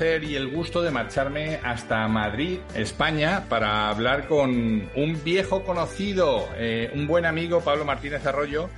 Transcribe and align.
y 0.00 0.36
el 0.36 0.48
gusto 0.48 0.80
de 0.80 0.90
marcharme 0.90 1.60
hasta 1.62 2.08
Madrid, 2.08 2.60
España, 2.74 3.44
para 3.48 3.90
hablar 3.90 4.26
con 4.26 4.88
un 4.96 5.20
viejo 5.22 5.64
conocido, 5.64 6.48
eh, 6.56 6.90
un 6.94 7.06
buen 7.06 7.26
amigo, 7.26 7.60
Pablo 7.60 7.84
Martínez 7.84 8.24
Arroyo. 8.26 8.70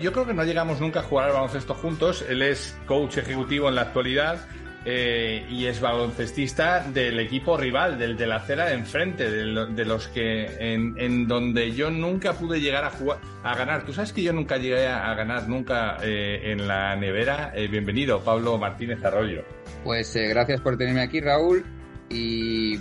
Yo 0.00 0.12
creo 0.12 0.26
que 0.26 0.32
no 0.32 0.44
llegamos 0.44 0.80
nunca 0.80 1.00
a 1.00 1.02
jugar 1.02 1.26
al 1.26 1.34
baloncesto 1.34 1.74
juntos. 1.74 2.24
Él 2.26 2.40
es 2.40 2.76
coach 2.86 3.18
ejecutivo 3.18 3.68
en 3.68 3.74
la 3.74 3.82
actualidad 3.82 4.38
eh, 4.86 5.46
y 5.50 5.66
es 5.66 5.80
baloncestista 5.80 6.80
del 6.80 7.20
equipo 7.20 7.58
rival, 7.58 7.98
del 7.98 8.16
de 8.16 8.26
la 8.26 8.36
acera 8.36 8.64
de 8.66 8.74
enfrente, 8.74 9.30
de, 9.30 9.84
los 9.84 10.08
que 10.08 10.46
en, 10.58 11.28
donde 11.28 11.72
yo 11.72 11.90
nunca 11.90 12.32
pude 12.32 12.60
llegar 12.60 12.84
a 12.84 12.90
jugar, 12.90 13.18
a 13.44 13.54
ganar. 13.54 13.84
Tú 13.84 13.92
sabes 13.92 14.12
que 14.14 14.22
yo 14.22 14.32
nunca 14.32 14.56
llegué 14.56 14.86
a, 14.86 15.12
ganar 15.14 15.48
nunca 15.48 15.98
eh, 16.02 16.40
en 16.44 16.66
la 16.66 16.96
nevera. 16.96 17.52
Bienvenido, 17.70 18.20
Pablo 18.24 18.56
Martínez 18.56 19.04
Arroyo. 19.04 19.44
Pues 19.86 20.16
gracias 20.16 20.60
por 20.62 20.76
tenerme 20.76 21.00
aquí, 21.00 21.20
Raúl. 21.20 21.64
Y 22.10 22.76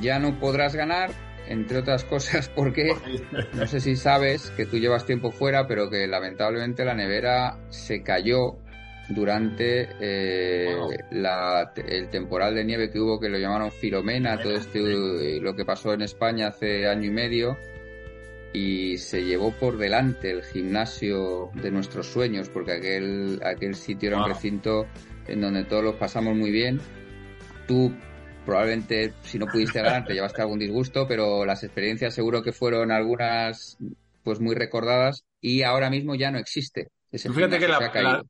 ya 0.00 0.20
no 0.20 0.38
podrás 0.38 0.76
ganar, 0.76 1.10
entre 1.48 1.78
otras 1.78 2.04
cosas, 2.04 2.48
porque 2.54 2.92
no 3.54 3.66
sé 3.66 3.80
si 3.80 3.96
sabes 3.96 4.52
que 4.56 4.64
tú 4.64 4.78
llevas 4.78 5.04
tiempo 5.04 5.32
fuera, 5.32 5.66
pero 5.66 5.90
que 5.90 6.06
lamentablemente 6.06 6.84
la 6.84 6.94
nevera 6.94 7.58
se 7.70 8.04
cayó 8.04 8.56
durante 9.08 9.88
eh, 10.00 10.76
el 11.10 12.08
temporal 12.08 12.54
de 12.54 12.64
nieve 12.64 12.88
que 12.90 13.00
hubo, 13.00 13.18
que 13.18 13.28
lo 13.28 13.38
llamaron 13.38 13.72
Filomena, 13.72 14.40
todo 14.40 14.52
este, 14.52 14.78
eh, 14.78 15.40
lo 15.40 15.56
que 15.56 15.64
pasó 15.64 15.92
en 15.92 16.02
España 16.02 16.48
hace 16.48 16.86
año 16.86 17.06
y 17.06 17.12
medio, 17.12 17.58
y 18.52 18.96
se 18.98 19.24
llevó 19.24 19.50
por 19.50 19.76
delante 19.76 20.30
el 20.30 20.44
gimnasio 20.44 21.50
de 21.54 21.72
nuestros 21.72 22.06
sueños, 22.06 22.48
porque 22.48 22.74
aquel, 22.74 23.40
aquel 23.44 23.74
sitio 23.74 24.10
era 24.10 24.22
un 24.22 24.28
recinto 24.28 24.86
en 25.28 25.40
donde 25.40 25.64
todos 25.64 25.84
los 25.84 25.94
pasamos 25.94 26.36
muy 26.36 26.50
bien. 26.50 26.80
Tú 27.66 27.92
probablemente, 28.44 29.12
si 29.22 29.38
no 29.38 29.46
pudiste 29.46 29.82
ganar, 29.82 30.06
te 30.06 30.14
llevaste 30.14 30.40
algún 30.40 30.58
disgusto, 30.58 31.06
pero 31.06 31.44
las 31.44 31.62
experiencias 31.64 32.14
seguro 32.14 32.42
que 32.42 32.52
fueron 32.52 32.90
algunas 32.90 33.76
pues 34.22 34.40
muy 34.40 34.54
recordadas 34.54 35.24
y 35.40 35.62
ahora 35.62 35.90
mismo 35.90 36.14
ya 36.14 36.30
no 36.30 36.38
existe. 36.38 36.88
fíjate 37.12 37.58
que 37.58 37.68
la, 37.68 38.22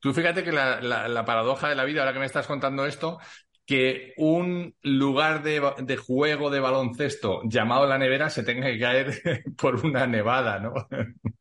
Tú 0.00 0.12
fíjate 0.12 0.44
que 0.44 0.52
la, 0.52 1.24
paradoja 1.26 1.68
de 1.68 1.74
la 1.74 1.84
vida, 1.84 2.00
ahora 2.00 2.12
que 2.12 2.20
me 2.20 2.26
estás 2.26 2.46
contando 2.46 2.86
esto, 2.86 3.18
que 3.64 4.12
un 4.16 4.74
lugar 4.82 5.42
de, 5.42 5.96
juego 5.96 6.50
de 6.50 6.60
baloncesto 6.60 7.40
llamado 7.44 7.86
la 7.86 7.98
nevera 7.98 8.30
se 8.30 8.44
tenga 8.44 8.68
que 8.68 8.78
caer 8.78 9.10
por 9.60 9.84
una 9.84 10.06
nevada, 10.06 10.60
¿no? 10.60 10.74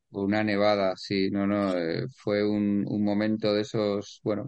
Una 0.09 0.43
nevada, 0.43 0.93
sí, 0.95 1.29
no, 1.29 1.45
no, 1.45 1.77
eh, 1.77 2.07
fue 2.15 2.43
un, 2.43 2.85
momento 3.03 3.53
de 3.53 3.61
esos, 3.61 4.19
bueno, 4.23 4.47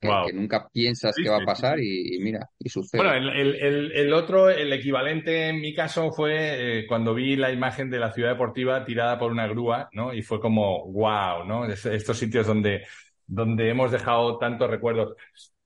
que, 0.00 0.32
nunca 0.32 0.68
piensas 0.72 1.14
que 1.14 1.28
va 1.28 1.38
a 1.38 1.44
pasar 1.44 1.78
y, 1.80 2.18
mira, 2.20 2.48
y 2.58 2.68
sucede. 2.68 3.02
Bueno, 3.02 3.14
el, 3.14 4.12
otro, 4.12 4.48
el 4.48 4.72
equivalente 4.72 5.48
en 5.48 5.60
mi 5.60 5.74
caso 5.74 6.10
fue 6.10 6.80
eh, 6.80 6.86
cuando 6.86 7.14
vi 7.14 7.36
la 7.36 7.52
imagen 7.52 7.90
de 7.90 7.98
la 7.98 8.12
ciudad 8.12 8.30
deportiva 8.30 8.84
tirada 8.84 9.18
por 9.18 9.30
una 9.30 9.46
grúa, 9.46 9.88
¿no? 9.92 10.14
Y 10.14 10.22
fue 10.22 10.40
como, 10.40 10.90
wow, 10.90 11.44
¿no? 11.44 11.66
Estos 11.66 12.18
sitios 12.18 12.46
donde 12.46 12.82
donde 13.30 13.70
hemos 13.70 13.92
dejado 13.92 14.38
tantos 14.38 14.68
recuerdos. 14.68 15.16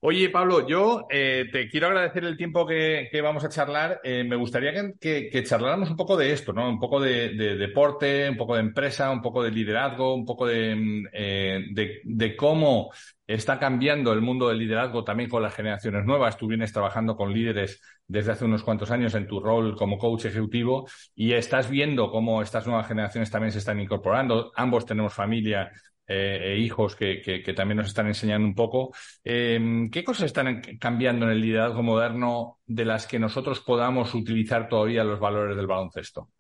Oye, 0.07 0.29
Pablo, 0.29 0.69
yo 0.69 1.07
eh, 1.09 1.47
te 1.51 1.67
quiero 1.67 1.87
agradecer 1.87 2.25
el 2.25 2.37
tiempo 2.37 2.67
que, 2.67 3.09
vamos 3.23 3.43
a 3.43 3.49
charlar. 3.49 4.03
Eh, 4.05 4.23
me 4.23 4.37
gustaría 4.37 4.93
que, 5.01 5.43
charláramos 5.47 5.89
un 5.89 5.97
poco 5.97 6.15
de 6.15 6.31
esto, 6.31 6.53
¿no? 6.53 6.69
Un 6.69 6.79
poco 6.79 7.01
de, 7.01 7.31
deporte, 7.31 8.29
un 8.29 8.37
poco 8.37 8.55
de 8.55 8.61
empresa, 8.61 9.11
un 9.11 9.23
poco 9.23 9.43
de 9.43 9.51
liderazgo, 9.51 10.15
un 10.15 10.27
poco 10.27 10.45
mm, 10.45 11.07
eh, 11.11 11.65
de, 11.73 12.37
cómo 12.37 12.91
está 13.27 13.59
cambiando 13.59 14.13
el 14.13 14.21
mundo 14.21 14.49
del 14.49 14.59
liderazgo 14.59 15.05
también 15.05 15.31
con 15.31 15.43
las 15.43 15.55
generaciones 15.55 16.05
nuevas. 16.05 16.37
Tú 16.37 16.49
vienes 16.49 16.71
trabajando 16.71 17.17
con 17.17 17.33
líderes 17.33 17.81
desde 18.07 18.33
hace 18.33 18.45
unos 18.45 18.63
cuantos 18.63 18.91
años 18.91 19.15
en 19.15 19.27
tu 19.27 19.41
rol 19.41 19.75
como 19.75 19.97
coach 19.97 20.27
ejecutivo 20.27 20.87
y 21.15 21.33
estás 21.33 21.71
viendo 21.71 22.11
cómo 22.11 22.43
estas 22.43 22.67
nuevas 22.67 22.87
generaciones 22.87 23.31
también 23.31 23.53
se 23.53 23.59
están 23.59 23.81
incorporando. 23.81 24.53
Ambos 24.55 24.85
tenemos 24.85 25.15
familia 25.15 25.73
eh, 26.07 26.55
e 26.55 26.59
hijos 26.59 26.97
que, 26.97 27.43
también 27.57 27.79
nos 27.79 27.89
están 27.89 28.07
enseñando 28.07 28.47
un 28.47 28.55
poco. 28.55 28.95
Em, 29.23 29.91
¿Qué 29.91 30.05
cosas 30.05 30.27
están 30.27 30.61
cambiando 30.79 31.27
en 31.27 31.33
el 31.33 31.41
liderazgo 31.41 31.83
moderno 31.83 32.59
de 32.67 32.85
las 32.85 33.07
que 33.07 33.19
nosotros 33.19 33.61
podamos 33.61 34.15
utilizar 34.15 34.69
todavía 34.69 35.05
los 35.05 35.19
valores 35.19 35.57
del 35.57 35.67
baloncesto? 35.67 36.31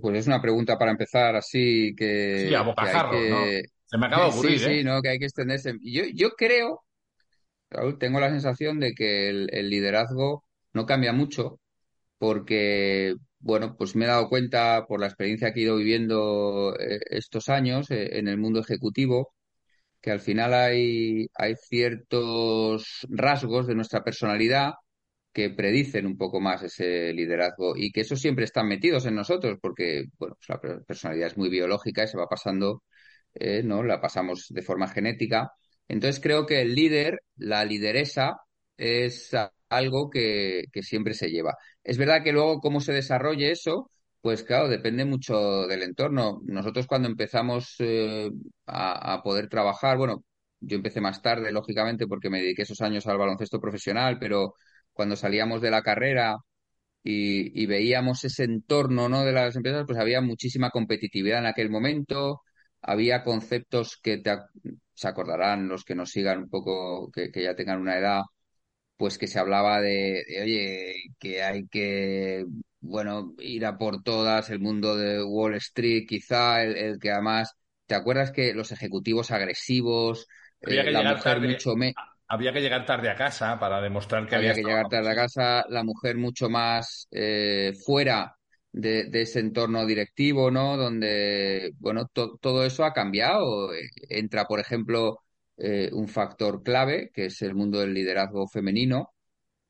Pues 0.00 0.18
es 0.18 0.26
una 0.26 0.40
pregunta 0.40 0.78
para 0.78 0.92
empezar 0.92 1.36
así 1.36 1.94
que... 1.96 2.46
Sí, 2.48 2.54
a 2.54 2.62
bocajarro, 2.62 3.12
¿no? 3.12 3.44
Se 3.84 3.98
me 3.98 4.06
acaba 4.06 4.26
de 4.26 4.30
ocurrir, 4.30 4.58
Sí, 4.58 4.64
sí, 4.64 4.70
¿eh? 4.80 4.84
¿no? 4.84 5.02
Que 5.02 5.10
hay 5.10 5.18
que 5.18 5.24
extenderse. 5.26 5.74
Yo, 5.82 6.04
yo 6.14 6.30
creo, 6.30 6.84
Raúl, 7.68 7.98
tengo 7.98 8.20
la 8.20 8.30
sensación 8.30 8.80
de 8.80 8.94
que 8.94 9.28
el 9.28 9.68
liderazgo 9.68 10.44
no 10.72 10.86
cambia 10.86 11.12
mucho 11.12 11.60
porque 12.18 13.16
bueno, 13.40 13.76
pues 13.76 13.96
me 13.96 14.04
he 14.04 14.08
dado 14.08 14.28
cuenta 14.28 14.86
por 14.86 15.00
la 15.00 15.06
experiencia 15.06 15.52
que 15.52 15.60
he 15.60 15.62
ido 15.64 15.76
viviendo 15.76 16.76
eh, 16.78 17.00
estos 17.10 17.48
años 17.48 17.90
eh, 17.90 18.18
en 18.18 18.28
el 18.28 18.38
mundo 18.38 18.60
ejecutivo, 18.60 19.34
que 20.00 20.10
al 20.12 20.20
final 20.20 20.54
hay, 20.54 21.28
ciertos 21.68 23.06
rasgos 23.10 23.66
de 23.66 23.74
nuestra 23.74 24.04
personalidad 24.04 24.74
que 25.32 25.50
predicen 25.50 26.06
un 26.06 26.16
poco 26.18 26.40
más 26.40 26.62
ese 26.62 27.12
liderazgo 27.14 27.76
y 27.76 27.92
que 27.92 28.02
esos 28.02 28.20
siempre 28.20 28.44
están 28.44 28.68
metidos 28.68 29.06
en 29.06 29.14
nosotros 29.16 29.58
porque, 29.62 30.06
bueno, 30.18 30.36
pues 30.36 30.48
la 30.48 30.60
personalidad 30.86 31.28
es 31.28 31.38
muy 31.38 31.48
biológica 31.50 32.04
y 32.04 32.08
se 32.08 32.18
va 32.18 32.26
pasando, 32.28 32.82
eh, 33.34 33.62
¿no? 33.62 33.82
La 33.84 34.00
pasamos 34.00 34.46
de 34.50 34.62
forma 34.62 34.88
genética. 34.88 35.52
Entonces 35.88 36.20
creo 36.22 36.46
que 36.46 36.60
el 36.62 36.74
líder, 36.74 37.20
la 37.36 37.64
lideresa, 37.64 38.38
es 38.76 39.34
algo 39.70 40.10
que, 40.10 40.64
que 40.72 40.82
siempre 40.82 41.14
se 41.14 41.30
lleva. 41.30 41.56
Es 41.84 41.98
verdad 41.98 42.22
que 42.22 42.32
luego 42.32 42.60
cómo 42.60 42.80
se 42.80 42.92
desarrolle 42.92 43.52
eso, 43.52 43.90
pues 44.20 44.42
claro, 44.42 44.68
depende 44.68 45.04
mucho 45.04 45.66
del 45.66 45.82
entorno. 45.82 46.40
Nosotros 46.44 46.86
cuando 46.86 47.08
empezamos 47.08 47.76
eh, 47.78 48.30
a, 48.66 49.22
poder 49.22 49.48
trabajar, 49.48 49.96
bueno, 49.96 50.24
yo 50.60 50.76
empecé 50.76 51.00
más 51.00 51.22
tarde, 51.22 51.52
lógicamente, 51.52 52.06
porque 52.06 52.28
me 52.30 52.40
dediqué 52.42 52.62
esos 52.62 52.80
años 52.82 53.06
al 53.06 53.18
baloncesto 53.18 53.60
profesional, 53.60 54.18
pero 54.18 54.54
cuando 54.92 55.16
salíamos 55.16 55.62
de 55.62 55.70
la 55.70 55.82
carrera 55.82 56.36
y, 57.02 57.66
veíamos 57.66 58.24
ese 58.24 58.44
entorno 58.44 59.08
¿no? 59.08 59.24
de 59.24 59.32
las 59.32 59.56
empresas, 59.56 59.84
pues 59.86 59.98
había 59.98 60.20
muchísima 60.20 60.70
competitividad 60.70 61.40
en 61.40 61.46
aquel 61.46 61.70
momento, 61.70 62.42
había 62.82 63.22
conceptos 63.24 63.98
que 64.02 64.22
se 64.94 65.08
acordarán 65.08 65.68
los 65.68 65.84
que 65.84 65.94
nos 65.94 66.10
sigan 66.10 66.40
un 66.40 66.50
poco, 66.50 67.10
que 67.12 67.30
ya 67.42 67.54
tengan 67.56 67.80
una 67.80 67.98
edad, 67.98 68.22
pues 69.00 69.16
que 69.16 69.28
se 69.28 69.38
hablaba 69.38 69.80
de, 69.80 70.22
oye, 70.42 71.14
que 71.18 71.42
hay 71.42 71.66
que, 71.68 72.44
bueno, 72.80 73.32
ir 73.38 73.64
a 73.64 73.78
por 73.78 74.02
todas, 74.02 74.50
el 74.50 74.60
mundo 74.60 74.94
de 74.94 75.24
Wall 75.24 75.54
Street, 75.54 76.04
quizá, 76.06 76.62
el, 76.62 76.98
que 76.98 77.10
además, 77.10 77.56
¿te 77.86 77.94
acuerdas 77.94 78.30
que 78.30 78.52
los 78.52 78.72
ejecutivos 78.72 79.30
agresivos, 79.30 80.28
había 80.62 80.82
eh, 80.82 80.84
que 80.84 80.90
la 80.90 81.14
mujer 81.14 81.40
mucho 81.40 81.76
me... 81.76 81.94
Había 82.28 82.52
que 82.52 82.60
llegar 82.60 82.84
tarde 82.84 83.08
a 83.08 83.14
casa 83.14 83.58
para 83.58 83.80
demostrar 83.80 84.28
que 84.28 84.36
había, 84.36 84.50
había 84.50 84.62
que 84.62 84.68
llegar 84.68 84.88
tarde 84.90 85.10
a 85.10 85.14
casa, 85.14 85.64
la 85.70 85.82
mujer 85.82 86.18
mucho 86.18 86.50
más 86.50 87.08
eh, 87.10 87.72
fuera 87.82 88.36
de, 88.70 89.08
ese 89.14 89.40
entorno 89.40 89.86
directivo, 89.86 90.50
¿no? 90.50 90.76
Donde, 90.76 91.72
bueno, 91.78 92.06
todo 92.12 92.66
eso 92.66 92.84
ha 92.84 92.92
cambiado. 92.92 93.70
Entra, 94.10 94.44
por 94.44 94.60
ejemplo, 94.60 95.22
eh, 95.60 95.90
un 95.92 96.08
factor 96.08 96.62
clave, 96.62 97.10
que 97.12 97.26
es 97.26 97.42
el 97.42 97.54
mundo 97.54 97.80
del 97.80 97.94
liderazgo 97.94 98.48
femenino, 98.48 99.12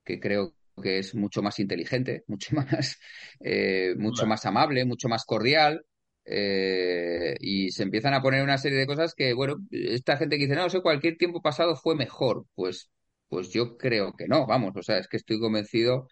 que 0.05 0.21
creo 0.21 0.55
que 0.83 0.99
es 0.99 1.15
mucho 1.15 1.43
más 1.43 1.59
inteligente, 1.59 2.25
mucho 2.29 2.55
más, 2.57 2.99
eh, 3.41 3.95
mucho 3.99 4.27
más 4.27 4.47
amable, 4.47 4.85
mucho 4.85 5.09
más 5.09 5.25
cordial. 5.25 5.85
Eh, 6.25 7.35
y 7.41 7.71
se 7.73 7.83
empiezan 7.83 8.15
a 8.15 8.23
poner 8.23 8.43
una 8.45 8.59
serie 8.59 8.79
de 8.79 8.87
cosas 8.87 9.15
que, 9.15 9.33
bueno, 9.35 9.57
esta 9.71 10.17
gente 10.17 10.37
que 10.37 10.45
dice, 10.45 10.55
no, 10.57 10.71
sé, 10.71 10.81
cualquier 10.83 11.17
tiempo 11.17 11.43
pasado 11.43 11.77
fue 11.77 11.97
mejor. 11.97 12.47
Pues, 12.55 12.91
pues 13.29 13.51
yo 13.51 13.77
creo 13.77 14.13
que 14.17 14.29
no, 14.29 14.47
vamos, 14.47 14.73
o 14.77 14.83
sea, 14.83 14.99
es 14.99 15.09
que 15.09 15.17
estoy 15.17 15.41
convencido 15.41 16.09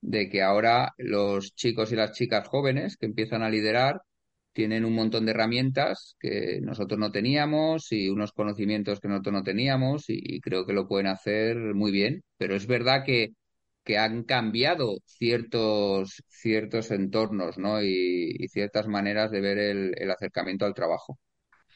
de 0.00 0.28
que 0.30 0.42
ahora 0.42 0.94
los 0.98 1.54
chicos 1.54 1.92
y 1.92 1.96
las 1.96 2.12
chicas 2.12 2.48
jóvenes 2.48 2.96
que 2.96 3.06
empiezan 3.06 3.42
a 3.42 3.50
liderar 3.50 4.02
tienen 4.58 4.84
un 4.84 4.92
montón 4.92 5.24
de 5.24 5.30
herramientas 5.30 6.16
que 6.18 6.58
nosotros 6.60 6.98
no 6.98 7.12
teníamos 7.12 7.92
y 7.92 8.08
unos 8.08 8.32
conocimientos 8.32 8.98
que 8.98 9.06
nosotros 9.06 9.32
no 9.32 9.42
teníamos 9.44 10.06
y, 10.08 10.40
creo 10.40 10.66
que 10.66 10.72
lo 10.72 10.88
pueden 10.88 11.06
hacer 11.06 11.56
muy 11.76 11.92
bien. 11.92 12.24
Pero 12.38 12.56
es 12.56 12.66
verdad 12.66 13.04
que, 13.06 13.34
que 13.84 13.98
han 13.98 14.24
cambiado 14.24 14.96
ciertos, 15.06 16.24
ciertos 16.28 16.90
entornos 16.90 17.56
¿no? 17.56 17.80
y, 17.82 18.48
ciertas 18.48 18.88
maneras 18.88 19.30
de 19.30 19.40
ver 19.40 19.58
el, 19.58 20.10
acercamiento 20.10 20.66
al 20.66 20.74
trabajo. 20.74 21.20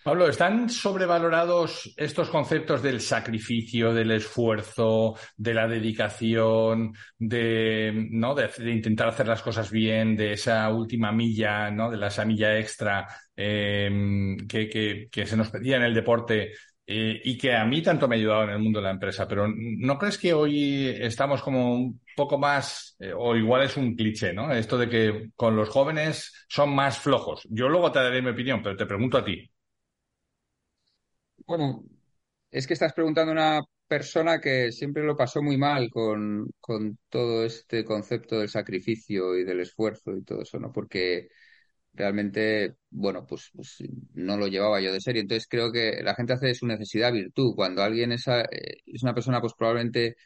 Pablo, 0.02 0.26
¿están 0.26 0.68
sobrevalorados 0.68 1.94
estos 1.96 2.28
conceptos 2.28 2.82
del 2.82 3.00
sacrificio, 3.00 3.94
del 3.94 4.10
esfuerzo, 4.10 5.14
de 5.36 5.54
la 5.54 5.68
dedicación, 5.68 6.92
de, 7.16 8.08
¿no? 8.10 8.34
de, 8.34 8.50
intentar 8.72 9.08
hacer 9.08 9.28
las 9.28 9.42
cosas 9.42 9.70
bien, 9.70 10.16
de 10.16 10.32
esa 10.32 10.68
última 10.70 11.12
milla, 11.12 11.70
¿no? 11.70 11.88
de 11.88 11.98
la 11.98 12.08
esa 12.08 12.24
milla 12.24 12.58
extra 12.58 13.06
eh, 13.36 14.36
que, 14.48 15.08
que, 15.08 15.26
se 15.26 15.36
nos 15.36 15.50
pedía 15.50 15.76
en 15.76 15.84
el 15.84 15.94
deporte? 15.94 16.52
Eh, 16.84 17.20
y 17.24 17.38
que 17.38 17.54
a 17.54 17.64
mí 17.64 17.80
tanto 17.80 18.08
me 18.08 18.16
ha 18.16 18.18
ayudado 18.18 18.42
en 18.44 18.50
el 18.50 18.58
mundo 18.58 18.80
de 18.80 18.84
la 18.84 18.90
empresa, 18.90 19.28
pero 19.28 19.46
¿no 19.46 19.96
crees 19.98 20.18
que 20.18 20.34
hoy 20.34 20.88
estamos 20.88 21.40
como 21.40 21.74
un 21.76 22.00
poco 22.16 22.38
más, 22.38 22.96
eh, 22.98 23.12
o 23.16 23.36
igual 23.36 23.62
es 23.62 23.76
un 23.76 23.94
cliché, 23.94 24.32
¿no? 24.32 24.52
Esto 24.52 24.76
de 24.76 24.88
que 24.88 25.30
con 25.36 25.54
los 25.54 25.68
jóvenes 25.68 26.44
son 26.48 26.74
más 26.74 26.98
flojos. 26.98 27.46
Yo 27.48 27.68
luego 27.68 27.92
te 27.92 28.00
daré 28.00 28.20
mi 28.20 28.30
opinión, 28.30 28.60
pero 28.62 28.76
te 28.76 28.86
pregunto 28.86 29.18
a 29.18 29.24
ti. 29.24 29.51
Bueno, 31.46 31.84
es 32.50 32.66
que 32.66 32.74
estás 32.74 32.92
preguntando 32.92 33.32
a 33.32 33.34
una 33.34 33.62
persona 33.86 34.40
que 34.40 34.72
siempre 34.72 35.02
lo 35.04 35.16
pasó 35.16 35.42
muy 35.42 35.56
mal 35.58 35.90
con, 35.90 36.50
con 36.60 36.98
todo 37.08 37.44
este 37.44 37.84
concepto 37.84 38.38
del 38.38 38.48
sacrificio 38.48 39.36
y 39.36 39.44
del 39.44 39.60
esfuerzo 39.60 40.16
y 40.16 40.24
todo 40.24 40.42
eso, 40.42 40.58
¿no? 40.58 40.72
Porque 40.72 41.28
realmente, 41.94 42.76
bueno, 42.90 43.26
pues, 43.26 43.50
pues, 43.54 43.78
no 44.14 44.36
lo 44.36 44.48
llevaba 44.48 44.80
yo 44.80 44.92
de 44.92 45.00
serie. 45.00 45.22
Entonces 45.22 45.46
creo 45.48 45.72
que 45.72 46.02
la 46.02 46.14
gente 46.14 46.34
hace 46.34 46.48
de 46.48 46.54
su 46.54 46.66
necesidad 46.66 47.12
virtud. 47.12 47.54
Cuando 47.56 47.82
alguien 47.82 48.12
es, 48.12 48.26
eh, 48.28 48.44
es 48.86 49.02
una 49.02 49.14
persona, 49.14 49.40
pues 49.40 49.54
probablemente 49.54 50.16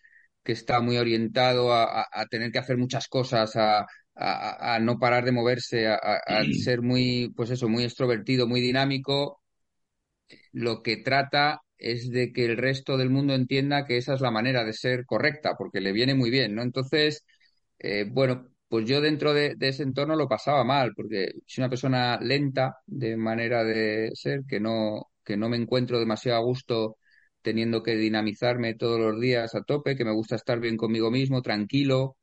que 0.45 0.53
está 0.53 0.81
muy 0.81 0.97
orientado 0.99 1.73
a, 1.75 2.07
tener 2.31 2.53
que 2.53 2.59
hacer 2.61 2.77
muchas 2.79 3.09
cosas, 3.09 3.57
a, 3.57 3.87
a 4.15 4.79
no 4.81 4.99
parar 4.99 5.25
de 5.25 5.33
moverse, 5.33 5.89
a, 5.89 5.99
ser 6.65 6.83
muy, 6.83 7.33
pues 7.37 7.51
eso, 7.51 7.69
muy 7.69 7.85
extrovertido, 7.85 8.47
muy 8.47 8.61
dinámico, 8.61 9.41
lo 10.53 10.83
que 10.83 10.97
trata 10.99 11.61
es 11.79 12.11
de 12.11 12.33
que 12.33 12.47
el 12.47 12.57
resto 12.57 12.97
del 12.97 13.11
mundo 13.11 13.35
entienda 13.35 13.85
que 13.87 13.99
esa 13.99 14.15
es 14.15 14.21
la 14.21 14.31
manera 14.31 14.65
de 14.65 14.73
ser 14.73 15.05
correcta, 15.07 15.55
porque 15.57 15.81
le 15.81 15.93
viene 15.93 16.15
muy 16.15 16.31
bien, 16.31 16.55
¿no? 16.55 16.63
Entonces, 16.63 17.25
eh, 17.79 18.07
bueno, 18.11 18.49
pues 18.69 18.87
yo 18.87 19.01
dentro 19.01 19.35
de, 19.35 19.57
ese 19.61 19.83
entorno 19.83 20.17
lo 20.17 20.29
pasaba 20.29 20.65
mal, 20.65 20.93
porque 20.95 21.33
soy 21.47 21.63
una 21.63 21.71
persona 21.71 22.19
lenta 22.21 22.77
de 22.87 23.17
manera 23.17 23.65
de 23.65 24.11
ser, 24.15 24.43
que 24.49 24.61
no, 24.61 25.11
que 25.25 25.37
no 25.37 25.49
me 25.49 25.57
encuentro 25.57 25.99
demasiado 25.99 26.39
a 26.39 26.45
gusto 26.45 26.99
teniendo 27.43 27.83
que 27.83 27.97
dinamizarme 27.97 28.75
todos 28.75 28.99
los 28.99 29.21
días 29.21 29.55
a 29.55 29.63
tope, 29.63 29.97
que 29.97 30.05
me 30.05 30.13
gusta 30.13 30.37
estar 30.37 30.59
bien 30.61 30.77
conmigo 30.77 31.11
mismo, 31.11 31.43
tranquilo, 31.43 32.17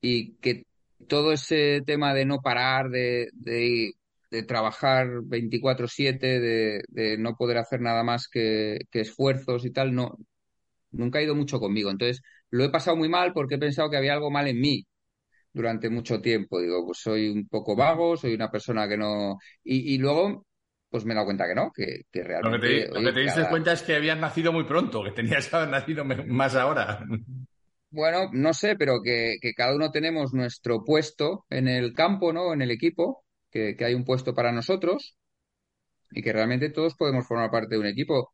y 0.00 0.34
que 0.36 0.66
todo 1.08 1.32
ese 1.32 1.82
tema 1.86 2.14
de 2.14 2.26
no 2.26 2.40
parar, 2.42 2.90
de, 2.90 3.28
de 3.34 3.92
de 4.32 4.42
trabajar 4.42 5.06
24/7, 5.24 6.40
de, 6.40 6.82
de, 6.88 7.18
no 7.18 7.36
poder 7.36 7.58
hacer 7.58 7.82
nada 7.82 8.02
más 8.02 8.28
que, 8.28 8.78
esfuerzos 8.90 9.66
y 9.66 9.70
tal, 9.70 9.94
no, 9.94 10.16
nunca 10.90 11.18
ha 11.18 11.22
ido 11.22 11.34
mucho 11.34 11.60
conmigo. 11.60 11.90
Entonces, 11.90 12.22
lo 12.48 12.64
he 12.64 12.70
pasado 12.70 12.96
muy 12.96 13.10
mal 13.10 13.34
porque 13.34 13.56
he 13.56 13.58
pensado 13.58 13.90
que 13.90 13.98
había 13.98 14.14
algo 14.14 14.30
mal 14.30 14.48
en 14.48 14.58
mí 14.58 14.86
durante 15.52 15.90
mucho 15.90 16.22
tiempo. 16.22 16.60
Digo, 16.60 16.86
pues 16.86 16.98
soy 16.98 17.28
un 17.28 17.46
poco 17.46 17.76
vago, 17.76 18.16
soy 18.16 18.32
una 18.32 18.50
persona 18.50 18.88
que 18.88 18.96
no... 18.96 19.36
Y, 19.64 19.98
luego, 19.98 20.46
pues 20.88 21.04
me 21.04 21.12
he 21.12 21.14
dado 21.14 21.26
cuenta 21.26 21.46
que 21.46 21.54
no, 21.54 21.70
que, 21.70 22.04
realmente... 22.10 22.88
Lo 22.88 23.00
que 23.00 23.12
te, 23.12 23.20
diste 23.20 23.48
cuenta 23.50 23.74
es 23.74 23.82
que 23.82 23.96
habías 23.96 24.18
nacido 24.18 24.50
muy 24.50 24.64
pronto, 24.64 25.04
que 25.04 25.10
tenías 25.10 25.46
que 25.46 25.56
haber 25.56 25.68
nacido 25.68 26.06
más 26.06 26.54
ahora. 26.54 27.04
Bueno, 27.90 28.30
no 28.32 28.54
sé, 28.54 28.76
pero 28.76 29.02
que, 29.04 29.36
que, 29.42 29.52
cada 29.52 29.76
uno 29.76 29.90
tenemos 29.90 30.32
nuestro 30.32 30.82
puesto 30.82 31.44
en 31.50 31.68
el 31.68 31.92
campo, 31.92 32.32
¿no? 32.32 32.54
En 32.54 32.62
el 32.62 32.70
equipo 32.70 33.22
que, 33.52 33.76
hay 33.84 33.94
un 33.94 34.04
puesto 34.04 34.34
para 34.34 34.52
nosotros 34.52 35.16
y 36.10 36.22
que 36.22 36.32
realmente 36.32 36.70
todos 36.70 36.94
podemos 36.96 37.26
formar 37.26 37.50
parte 37.50 37.74
de 37.74 37.80
un 37.80 37.86
equipo. 37.86 38.32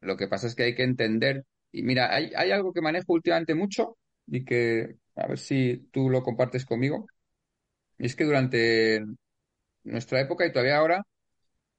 Lo 0.00 0.16
que 0.16 0.28
pasa 0.28 0.46
es 0.48 0.54
que 0.56 0.64
hay 0.64 0.74
que 0.74 0.84
entender, 0.84 1.44
y 1.72 1.82
mira, 1.82 2.14
hay, 2.14 2.32
algo 2.52 2.72
que 2.72 2.82
manejo 2.82 3.12
últimamente 3.14 3.54
mucho 3.54 3.98
y 4.26 4.44
que 4.44 4.96
a 5.16 5.26
ver 5.28 5.38
si 5.38 5.88
tú 5.92 6.10
lo 6.10 6.22
compartes 6.22 6.64
conmigo. 6.66 7.06
Y 7.98 8.06
es 8.06 8.16
que 8.16 8.24
durante 8.24 9.04
nuestra 9.84 10.20
época 10.20 10.46
y 10.46 10.52
todavía 10.52 10.78
ahora 10.78 11.02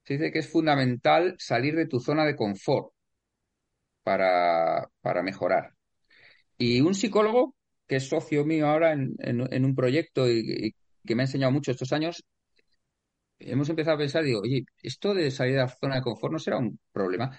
se 0.04 0.14
dice 0.14 0.32
que 0.32 0.40
es 0.40 0.50
fundamental 0.50 1.36
salir 1.38 1.76
de 1.76 1.86
tu 1.86 2.00
zona 2.00 2.24
de 2.26 2.36
confort 2.36 2.92
para, 4.02 4.88
para 5.00 5.22
mejorar. 5.22 5.74
Y 6.58 6.80
un 6.80 6.94
psicólogo 6.94 7.54
que 7.86 7.96
es 7.96 8.08
socio 8.08 8.44
mío 8.44 8.68
ahora 8.68 8.92
en, 8.92 9.16
en, 9.18 9.64
un 9.64 9.74
proyecto 9.74 10.30
y, 10.30 10.74
que 11.06 11.14
me 11.14 11.22
ha 11.22 11.26
enseñado 11.26 11.52
mucho 11.52 11.72
estos 11.72 11.92
años, 11.92 12.22
hemos 13.38 13.68
empezado 13.68 13.96
a 13.96 13.98
pensar, 13.98 14.24
digo, 14.24 14.40
oye, 14.40 14.64
esto 14.82 15.14
de 15.14 15.30
salir 15.30 15.54
de 15.54 15.60
la 15.60 15.68
zona 15.68 15.96
de 15.96 16.02
confort 16.02 16.32
no 16.32 16.38
será 16.38 16.58
un 16.58 16.78
problema. 16.92 17.38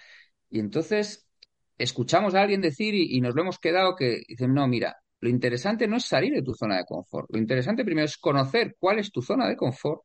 Y 0.50 0.60
entonces 0.60 1.30
escuchamos 1.78 2.36
a 2.36 2.42
alguien 2.42 2.62
decir 2.62 2.94
y, 2.96 3.19
nos 3.22 3.36
lo 3.36 3.42
hemos 3.42 3.60
quedado 3.60 3.96
que 3.96 4.22
dicen, 4.28 4.54
no, 4.54 4.68
mira, 4.68 4.98
lo 5.22 5.30
interesante 5.30 5.88
no 5.88 5.98
es 5.98 6.06
salir 6.06 6.34
de 6.34 6.42
tu 6.44 6.54
zona 6.54 6.78
de 6.78 6.86
confort. 6.86 7.28
Lo 7.31 7.40
interesante 7.40 7.86
primero 7.86 8.06
es 8.06 8.18
conocer 8.18 8.75
cuál 8.80 9.00
es 9.00 9.12
tu 9.12 9.22
zona 9.22 9.48
de 9.48 9.56
confort 9.56 10.01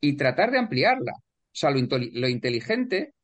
y 0.00 0.16
tratar 0.16 0.50
de 0.50 0.58
ampliarla. 0.58 1.12
O 1.12 1.54
sea, 1.54 1.70
lo, 1.70 1.78
inteligente 2.28 3.14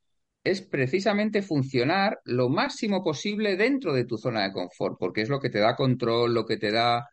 es 0.45 0.63
precisamente 0.63 1.43
funcionar 1.43 2.19
lo 2.25 2.49
máximo 2.49 3.03
posible 3.03 3.57
dentro 3.57 3.93
de 3.95 4.05
tu 4.05 4.19
zona 4.19 4.45
de 4.45 4.53
confort, 4.53 4.97
porque 4.99 5.23
es 5.23 5.29
lo 5.29 5.41
que 5.41 5.51
te 5.51 5.59
da 5.61 5.77
control, 5.77 6.35
lo 6.35 6.47
que 6.47 6.59
te 6.59 6.71
da 6.71 7.09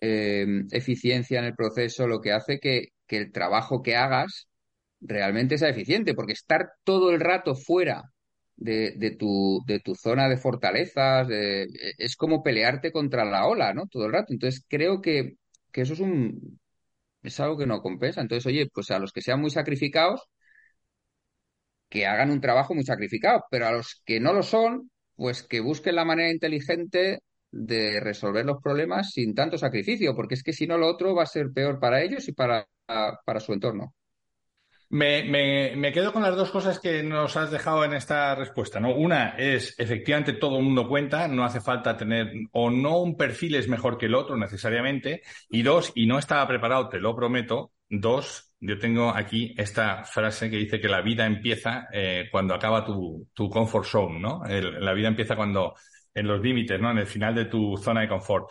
eh, 0.00 0.46
eficiencia 0.70 1.38
en 1.40 1.46
el 1.46 1.54
proceso, 1.54 2.06
lo 2.06 2.20
que 2.20 2.32
hace 2.32 2.58
que, 2.60 2.88
que 3.12 3.18
el 3.18 3.30
trabajo 3.30 3.82
que 3.82 3.94
hagas 3.94 4.48
realmente 5.00 5.58
sea 5.58 5.68
eficiente, 5.68 6.14
porque 6.14 6.32
estar 6.32 6.70
todo 6.82 7.10
el 7.10 7.20
rato 7.20 7.54
fuera 7.54 8.04
de, 8.56 9.16
tu, 9.18 9.60
de 9.66 9.80
tu 9.80 9.94
zona 9.94 10.30
de 10.30 10.38
fortalezas 10.38 11.28
es 11.30 12.16
como 12.16 12.42
pelearte 12.42 12.90
contra 12.90 13.26
la 13.26 13.46
ola, 13.46 13.74
¿no? 13.74 13.86
Todo 13.86 14.06
el 14.06 14.12
rato. 14.12 14.32
Entonces 14.32 14.64
creo 14.66 15.02
que, 15.02 15.34
eso 15.74 15.92
es 15.92 16.00
un 16.00 16.58
es 17.22 17.38
algo 17.40 17.58
que 17.58 17.66
no 17.66 17.82
compensa. 17.82 18.22
Entonces, 18.22 18.46
oye, 18.46 18.68
pues 18.72 18.90
a 18.90 18.98
los 18.98 19.12
que 19.12 19.20
sean 19.22 19.40
muy 19.40 19.50
sacrificados, 19.50 20.22
que 21.90 22.06
hagan 22.06 22.30
un 22.30 22.40
trabajo 22.40 22.74
muy 22.74 22.84
sacrificado, 22.84 23.44
pero 23.50 23.66
a 23.66 23.72
los 23.72 24.00
que 24.06 24.20
no 24.20 24.32
lo 24.32 24.42
son, 24.42 24.90
pues 25.16 25.42
que 25.42 25.60
busquen 25.60 25.96
la 25.96 26.04
manera 26.06 26.30
inteligente 26.30 27.20
de 27.50 28.00
resolver 28.00 28.46
los 28.46 28.62
problemas 28.62 29.10
sin 29.12 29.34
tanto 29.34 29.58
sacrificio, 29.58 30.14
porque 30.16 30.34
es 30.34 30.42
que 30.42 30.54
si 30.54 30.66
no 30.66 30.78
lo 30.78 30.88
otro 30.88 31.14
va 31.14 31.24
a 31.24 31.26
ser 31.26 31.52
peor 31.54 31.78
para 31.80 32.02
ellos 32.02 32.26
y 32.28 32.32
para 32.32 32.66
para 32.86 33.40
su 33.40 33.52
entorno. 33.52 33.94
Me, 34.92 35.24
me, 35.74 35.90
quedo 35.90 36.12
con 36.12 36.22
las 36.22 36.36
dos 36.36 36.50
cosas 36.50 36.78
que 36.78 37.02
nos 37.02 37.34
has 37.38 37.50
dejado 37.50 37.82
en 37.82 37.94
esta 37.94 38.34
respuesta, 38.34 38.78
¿no? 38.78 38.94
Una 38.94 39.30
es, 39.38 39.74
efectivamente, 39.78 40.34
todo 40.34 40.58
el 40.58 40.64
mundo 40.64 40.86
cuenta, 40.86 41.28
no 41.28 41.44
hace 41.44 41.62
falta 41.62 41.96
tener, 41.96 42.30
o 42.52 42.68
no 42.68 42.98
un 42.98 43.16
perfil 43.16 43.54
es 43.54 43.68
mejor 43.68 43.96
que 43.96 44.04
el 44.04 44.14
otro 44.14 44.36
necesariamente. 44.36 45.22
Y 45.48 45.62
dos, 45.62 45.92
y 45.94 46.06
no 46.06 46.18
estaba 46.18 46.46
preparado, 46.46 46.90
te 46.90 47.00
lo 47.00 47.16
prometo. 47.16 47.72
Dos, 47.88 48.52
yo 48.60 48.78
tengo 48.78 49.08
aquí 49.08 49.54
esta 49.56 50.04
frase 50.04 50.50
que 50.50 50.58
dice 50.58 50.78
que 50.78 50.88
la 50.88 51.00
vida 51.00 51.24
empieza 51.24 51.88
eh, 51.90 52.28
cuando 52.30 52.52
acaba 52.54 52.84
tu, 52.84 53.28
tu 53.32 53.48
comfort 53.48 53.86
zone, 53.86 54.20
¿no? 54.20 54.42
la 54.44 54.92
vida 54.92 55.08
empieza 55.08 55.36
cuando, 55.36 55.74
en 56.14 56.26
los 56.26 56.42
límites, 56.42 56.78
¿no? 56.78 56.90
En 56.90 56.98
el 56.98 57.06
final 57.06 57.34
de 57.34 57.46
tu 57.46 57.78
zona 57.78 58.02
de 58.02 58.08
confort. 58.08 58.50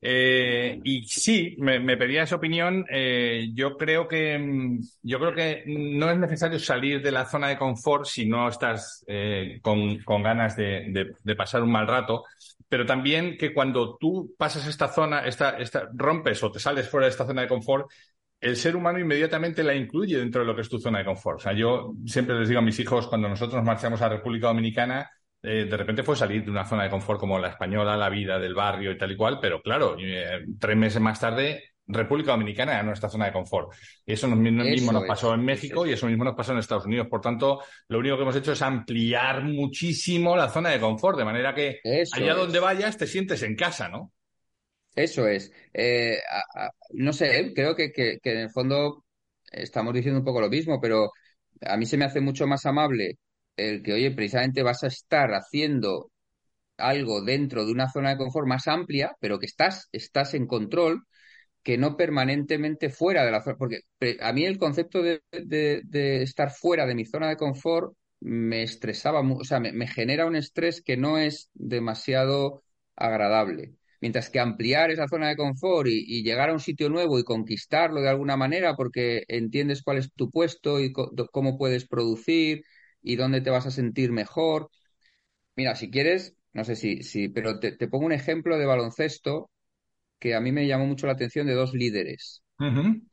Eh, 0.00 0.80
y 0.84 1.02
sí, 1.04 1.56
me, 1.58 1.96
pedía 1.96 2.22
esa 2.22 2.36
opinión. 2.36 2.84
Eh, 2.90 3.50
yo 3.52 3.76
creo 3.76 4.06
que 4.06 4.38
mm, 4.38 4.80
yo 5.02 5.18
creo 5.18 5.34
que 5.34 5.64
no 5.66 6.10
es 6.10 6.18
necesario 6.18 6.58
salir 6.58 7.02
de 7.02 7.10
la 7.10 7.26
zona 7.26 7.48
de 7.48 7.58
confort 7.58 8.04
si 8.06 8.26
no 8.26 8.48
estás 8.48 9.04
eh, 9.08 9.58
con, 9.60 9.98
con, 10.04 10.22
ganas 10.22 10.56
de, 10.56 11.14
de, 11.22 11.36
pasar 11.36 11.62
un 11.62 11.72
mal 11.72 11.86
rato. 11.86 12.24
Pero 12.68 12.86
también 12.86 13.36
que 13.36 13.52
cuando 13.52 13.96
tú 13.96 14.34
pasas 14.38 14.66
esta 14.66 14.88
zona, 14.88 15.20
esta, 15.26 15.58
esta, 15.58 15.88
rompes 15.94 16.42
o 16.42 16.52
te 16.52 16.60
sales 16.60 16.88
fuera 16.88 17.06
de 17.06 17.10
esta 17.10 17.26
zona 17.26 17.42
de 17.42 17.48
confort, 17.48 17.90
el 18.40 18.56
ser 18.56 18.76
humano 18.76 19.00
inmediatamente 19.00 19.64
la 19.64 19.74
incluye 19.74 20.18
dentro 20.18 20.42
de 20.42 20.46
lo 20.46 20.54
que 20.54 20.62
es 20.62 20.68
tu 20.68 20.78
zona 20.78 20.98
de 20.98 21.04
confort. 21.06 21.38
O 21.40 21.42
sea, 21.42 21.52
yo 21.54 21.94
siempre 22.06 22.38
les 22.38 22.48
digo 22.48 22.60
a 22.60 22.62
mis 22.62 22.78
hijos 22.78 23.08
cuando 23.08 23.28
nosotros 23.28 23.64
marchamos 23.64 24.00
a 24.02 24.08
República 24.08 24.48
Dominicana, 24.48 25.10
eh, 25.42 25.66
de 25.70 25.76
repente 25.76 26.02
fue 26.02 26.16
salir 26.16 26.44
de 26.44 26.50
una 26.50 26.64
zona 26.64 26.84
de 26.84 26.90
confort 26.90 27.20
como 27.20 27.38
la 27.38 27.48
española, 27.48 27.96
la 27.96 28.08
vida 28.08 28.38
del 28.38 28.54
barrio 28.54 28.90
y 28.90 28.98
tal 28.98 29.12
y 29.12 29.16
cual, 29.16 29.38
pero 29.40 29.62
claro, 29.62 29.96
eh, 30.00 30.44
tres 30.58 30.76
meses 30.76 31.00
más 31.00 31.20
tarde, 31.20 31.72
República 31.86 32.32
Dominicana 32.32 32.72
era 32.74 32.82
nuestra 32.82 33.08
zona 33.08 33.26
de 33.26 33.32
confort. 33.32 33.72
Y 34.04 34.12
eso 34.12 34.28
mismo, 34.28 34.92
nos 34.92 35.04
pasó 35.04 35.32
en 35.34 35.44
México 35.44 35.86
y 35.86 35.92
eso 35.92 36.06
mismo 36.06 36.24
nos 36.24 36.34
pasó 36.34 36.52
en 36.52 36.58
Estados 36.58 36.86
Unidos. 36.86 37.06
Por 37.08 37.20
tanto, 37.20 37.62
lo 37.88 37.98
único 37.98 38.16
que 38.16 38.22
hemos 38.22 38.36
hecho 38.36 38.52
es 38.52 38.62
ampliar 38.62 39.42
muchísimo 39.44 40.36
la 40.36 40.50
zona 40.50 40.70
de 40.70 40.80
confort, 40.80 41.16
de 41.16 41.24
manera 41.24 41.54
que 41.54 41.80
allá 42.12 42.34
donde 42.34 42.58
vayas 42.58 42.98
te 42.98 43.06
sientes 43.06 43.42
en 43.42 43.56
casa, 43.56 43.88
¿no? 43.88 44.12
Eso 44.94 45.28
es. 45.28 45.52
Eh, 45.72 46.18
no 46.94 47.12
sé, 47.12 47.52
creo 47.54 47.74
que, 47.76 47.92
que 47.92 48.18
en 48.24 48.38
el 48.38 48.50
fondo 48.50 49.04
estamos 49.50 49.94
diciendo 49.94 50.18
un 50.18 50.24
poco 50.24 50.40
lo 50.40 50.50
mismo, 50.50 50.80
pero 50.80 51.10
a 51.62 51.76
mí 51.76 51.86
se 51.86 51.96
me 51.96 52.04
hace 52.04 52.20
mucho 52.20 52.46
más 52.46 52.66
amable 52.66 53.18
el 53.58 53.82
que, 53.82 53.92
oye, 53.92 54.10
precisamente 54.12 54.62
vas 54.62 54.84
a 54.84 54.88
estar 54.88 55.30
haciendo 55.34 56.10
algo 56.78 57.22
dentro 57.22 57.66
de 57.66 57.72
una 57.72 57.90
zona 57.90 58.10
de 58.10 58.18
confort 58.18 58.46
más 58.46 58.68
amplia, 58.68 59.16
pero 59.20 59.38
que 59.38 59.46
estás, 59.46 59.88
estás 59.92 60.34
en 60.34 60.46
control, 60.46 61.04
que 61.62 61.78
no 61.78 61.96
permanentemente 61.96 62.90
fuera 62.90 63.24
de 63.24 63.32
la 63.32 63.42
zona. 63.42 63.56
Porque 63.58 63.80
a 64.20 64.32
mí 64.32 64.44
el 64.44 64.58
concepto 64.58 65.02
de, 65.02 65.22
estar 66.22 66.50
fuera 66.52 66.86
de 66.86 66.94
mi 66.94 67.04
zona 67.04 67.28
de 67.28 67.36
confort 67.36 67.94
me 68.20 68.62
estresaba, 68.62 69.20
o 69.20 69.44
sea, 69.44 69.60
me, 69.60 69.86
genera 69.86 70.26
un 70.26 70.36
estrés 70.36 70.82
que 70.82 70.96
no 70.96 71.18
es 71.18 71.50
demasiado 71.54 72.62
agradable. 72.96 73.74
Mientras 74.00 74.30
que 74.30 74.40
ampliar 74.40 74.90
esa 74.90 75.08
zona 75.08 75.28
de 75.28 75.36
confort 75.36 75.88
y, 75.88 76.22
llegar 76.22 76.50
a 76.50 76.52
un 76.52 76.60
sitio 76.60 76.88
nuevo 76.88 77.18
y 77.18 77.24
conquistarlo 77.24 78.00
de 78.00 78.08
alguna 78.08 78.36
manera 78.36 78.76
porque 78.76 79.24
entiendes 79.28 79.82
cuál 79.82 79.98
es 79.98 80.12
tu 80.14 80.30
puesto 80.30 80.80
y 80.80 80.92
cómo 80.92 81.58
puedes 81.58 81.86
producir 81.88 82.62
y 83.02 83.16
dónde 83.16 83.40
te 83.40 83.50
vas 83.50 83.66
a 83.66 83.70
sentir 83.70 84.12
mejor. 84.12 84.70
Mira, 85.56 85.74
si 85.74 85.90
quieres, 85.90 86.36
no 86.52 86.64
sé 86.64 86.76
si, 86.76 87.02
si 87.02 87.28
pero 87.28 87.58
te, 87.58 87.72
pongo 87.88 88.06
un 88.06 88.12
ejemplo 88.12 88.58
de 88.58 88.66
baloncesto 88.66 89.50
que 90.18 90.34
a 90.34 90.40
mí 90.40 90.52
me 90.52 90.66
llamó 90.66 90.86
mucho 90.86 91.06
la 91.06 91.12
atención 91.12 91.46
de 91.46 91.54
dos 91.54 91.74
líderes 91.74 92.42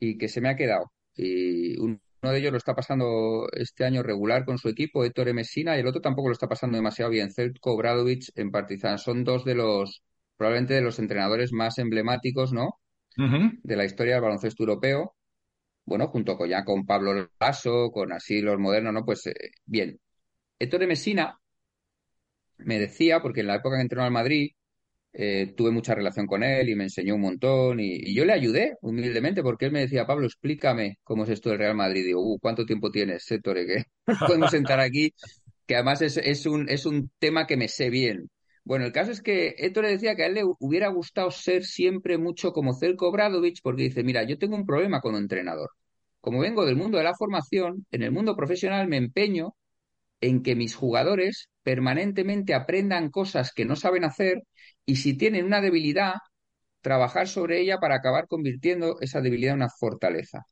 y 0.00 0.18
que 0.18 0.28
se 0.28 0.40
me 0.40 0.48
ha 0.48 0.56
quedado. 0.56 0.92
Y 1.14 1.78
uno 1.78 1.98
de 2.22 2.38
ellos 2.38 2.52
lo 2.52 2.58
está 2.58 2.74
pasando 2.74 3.46
este 3.52 3.84
año 3.84 4.02
regular 4.02 4.44
con 4.44 4.58
su 4.58 4.68
equipo, 4.68 5.04
Héctor 5.04 5.32
Messina, 5.32 5.76
y 5.76 5.80
el 5.80 5.86
otro 5.86 6.00
tampoco 6.00 6.28
lo 6.28 6.32
está 6.32 6.48
pasando 6.48 6.76
demasiado 6.76 7.10
bien, 7.10 7.32
Zelko 7.32 7.76
Bradovic 7.76 8.24
en 8.34 8.50
Partizan. 8.50 8.98
Son 8.98 9.24
dos 9.24 9.44
de 9.44 9.54
los, 9.54 10.02
probablemente 10.36 10.74
de 10.74 10.82
los 10.82 10.98
entrenadores 10.98 11.52
más 11.52 11.78
emblemáticos, 11.78 12.52
¿no? 12.52 12.80
De 13.62 13.76
la 13.76 13.84
historia 13.84 14.14
del 14.14 14.22
baloncesto 14.22 14.62
europeo. 14.62 15.15
Bueno, 15.86 16.08
junto 16.08 16.36
con 16.36 16.48
ya 16.48 16.64
con 16.64 16.84
Pablo 16.84 17.30
Lasso, 17.40 17.90
con 17.92 18.12
así 18.12 18.40
los 18.42 18.58
modernos, 18.58 18.92
¿no? 18.92 19.04
Pues 19.04 19.26
eh, 19.28 19.34
bien. 19.64 19.98
Héctor 20.58 20.86
Messina 20.86 21.38
me 22.58 22.78
decía, 22.78 23.20
porque 23.22 23.40
en 23.40 23.48
la 23.48 23.56
época 23.56 23.76
que 23.76 23.82
entrenó 23.82 24.04
al 24.04 24.10
Madrid, 24.12 24.50
eh, 25.12 25.54
tuve 25.56 25.70
mucha 25.70 25.94
relación 25.94 26.26
con 26.26 26.42
él 26.42 26.68
y 26.68 26.74
me 26.74 26.84
enseñó 26.84 27.14
un 27.14 27.22
montón 27.22 27.80
y, 27.80 28.14
yo 28.14 28.26
le 28.26 28.34
ayudé 28.34 28.76
humildemente 28.82 29.42
porque 29.42 29.66
él 29.66 29.72
me 29.72 29.80
decía, 29.80 30.06
Pablo, 30.06 30.26
explícame 30.26 30.98
cómo 31.02 31.24
es 31.24 31.30
esto 31.30 31.50
del 31.50 31.58
Real 31.58 31.74
Madrid. 31.74 32.02
Y 32.02 32.06
digo, 32.08 32.20
uh, 32.22 32.38
¿cuánto 32.38 32.66
tiempo 32.66 32.90
tienes, 32.90 33.24
Sétore? 33.24 33.66
Que 33.66 33.84
podemos 34.26 34.50
sentar 34.50 34.80
aquí, 34.80 35.14
que 35.66 35.76
además 35.76 36.02
es, 36.02 36.46
un, 36.46 36.68
es 36.68 36.84
un 36.86 37.10
tema 37.18 37.46
que 37.46 37.56
me 37.56 37.68
sé 37.68 37.90
bien. 37.90 38.28
Bueno, 38.66 38.84
el 38.84 38.90
caso 38.92 39.12
es 39.12 39.22
que 39.22 39.54
Héctor 39.58 39.84
le 39.84 39.90
decía 39.90 40.16
que 40.16 40.24
a 40.24 40.26
él 40.26 40.34
le 40.34 40.42
hubiera 40.58 40.88
gustado 40.88 41.30
ser 41.30 41.64
siempre 41.64 42.18
mucho 42.18 42.52
como 42.52 42.74
Celko 42.74 43.12
Bradovic 43.12 43.60
porque 43.62 43.84
dice, 43.84 44.02
mira, 44.02 44.24
yo 44.24 44.38
tengo 44.38 44.56
un 44.56 44.66
problema 44.66 45.00
como 45.00 45.18
entrenador. 45.18 45.70
Como 46.20 46.40
vengo 46.40 46.66
del 46.66 46.74
mundo 46.74 46.98
de 46.98 47.04
la 47.04 47.14
formación, 47.14 47.86
en 47.92 48.02
el 48.02 48.10
mundo 48.10 48.34
profesional 48.34 48.88
me 48.88 48.96
empeño 48.96 49.54
en 50.20 50.42
que 50.42 50.56
mis 50.56 50.74
jugadores 50.74 51.48
permanentemente 51.62 52.54
aprendan 52.54 53.10
cosas 53.10 53.52
que 53.54 53.64
no 53.66 53.76
saben 53.76 54.04
hacer 54.04 54.42
y 54.86 54.96
si 54.96 55.16
tienen 55.16 55.44
una 55.46 55.60
debilidad, 55.60 56.14
trabajar 56.80 57.28
sobre 57.28 57.60
ella 57.60 57.78
para 57.78 57.96
acabar 57.96 58.26
convirtiendo 58.28 58.98
esa 59.00 59.20
debilidad 59.20 59.52
en 59.54 59.58
una 59.62 59.70
fortaleza. 59.70 60.44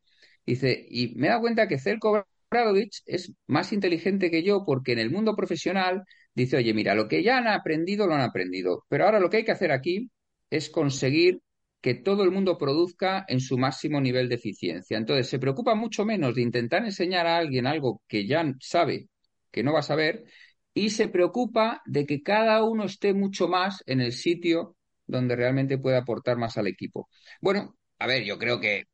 Dice, 0.47 0.87
y 0.91 1.15
me 1.17 1.27
he 1.29 1.31
dado 1.31 1.43
cuenta 1.43 1.69
que 1.69 1.79
Zelko 1.81 2.27
Bradovic 2.51 2.93
es 3.07 3.33
más 3.49 3.73
inteligente 3.73 4.31
que 4.31 4.45
yo 4.45 4.65
porque 4.67 4.93
en 4.93 5.01
el 5.01 5.11
mundo 5.11 5.35
profesional 5.37 6.05
dice, 6.35 6.57
oye, 6.57 6.75
mira, 6.75 6.95
lo 6.95 7.09
que 7.09 7.23
ya 7.23 7.39
han 7.39 7.49
aprendido 7.49 8.07
lo 8.07 8.15
han 8.15 8.21
aprendido, 8.23 8.85
pero 8.89 9.05
ahora 9.05 9.21
lo 9.21 9.31
que 9.31 9.39
hay 9.39 9.45
que 9.45 9.53
hacer 9.53 9.73
aquí 9.73 10.11
es 10.51 10.71
conseguir 10.71 11.41
que 11.81 11.95
todo 11.95 12.25
el 12.25 12.31
mundo 12.31 12.57
produzca 12.57 13.25
en 13.29 13.41
su 13.41 13.59
máximo 13.59 14.01
nivel 14.01 14.29
de 14.29 14.37
eficiencia. 14.37 14.97
Entonces, 14.97 15.29
se 15.29 15.39
preocupa 15.39 15.75
mucho 15.75 16.05
menos 16.05 16.35
de 16.35 16.43
intentar 16.43 16.85
enseñar 16.85 17.27
a 17.27 17.37
alguien 17.37 17.67
algo 17.67 18.03
que 18.09 18.27
ya 18.27 18.43
sabe 18.61 19.09
que 19.51 19.63
no 19.63 19.73
va 19.73 19.81
a 19.81 19.83
saber 19.83 20.25
y 20.73 20.91
se 20.91 21.09
preocupa 21.09 21.83
de 21.87 22.07
que 22.07 22.23
cada 22.23 22.65
uno 22.65 22.85
esté 22.85 23.15
mucho 23.15 23.49
más 23.49 23.83
en 23.87 24.01
el 24.01 24.13
sitio 24.13 24.77
donde 25.07 25.37
realmente 25.37 25.79
puede 25.79 25.97
aportar 25.97 26.37
más 26.39 26.57
al 26.59 26.67
equipo. 26.67 27.09
Bueno, 27.41 27.77
a 27.99 28.07
ver, 28.07 28.25
yo 28.25 28.39
creo 28.39 28.61
que 28.61 28.85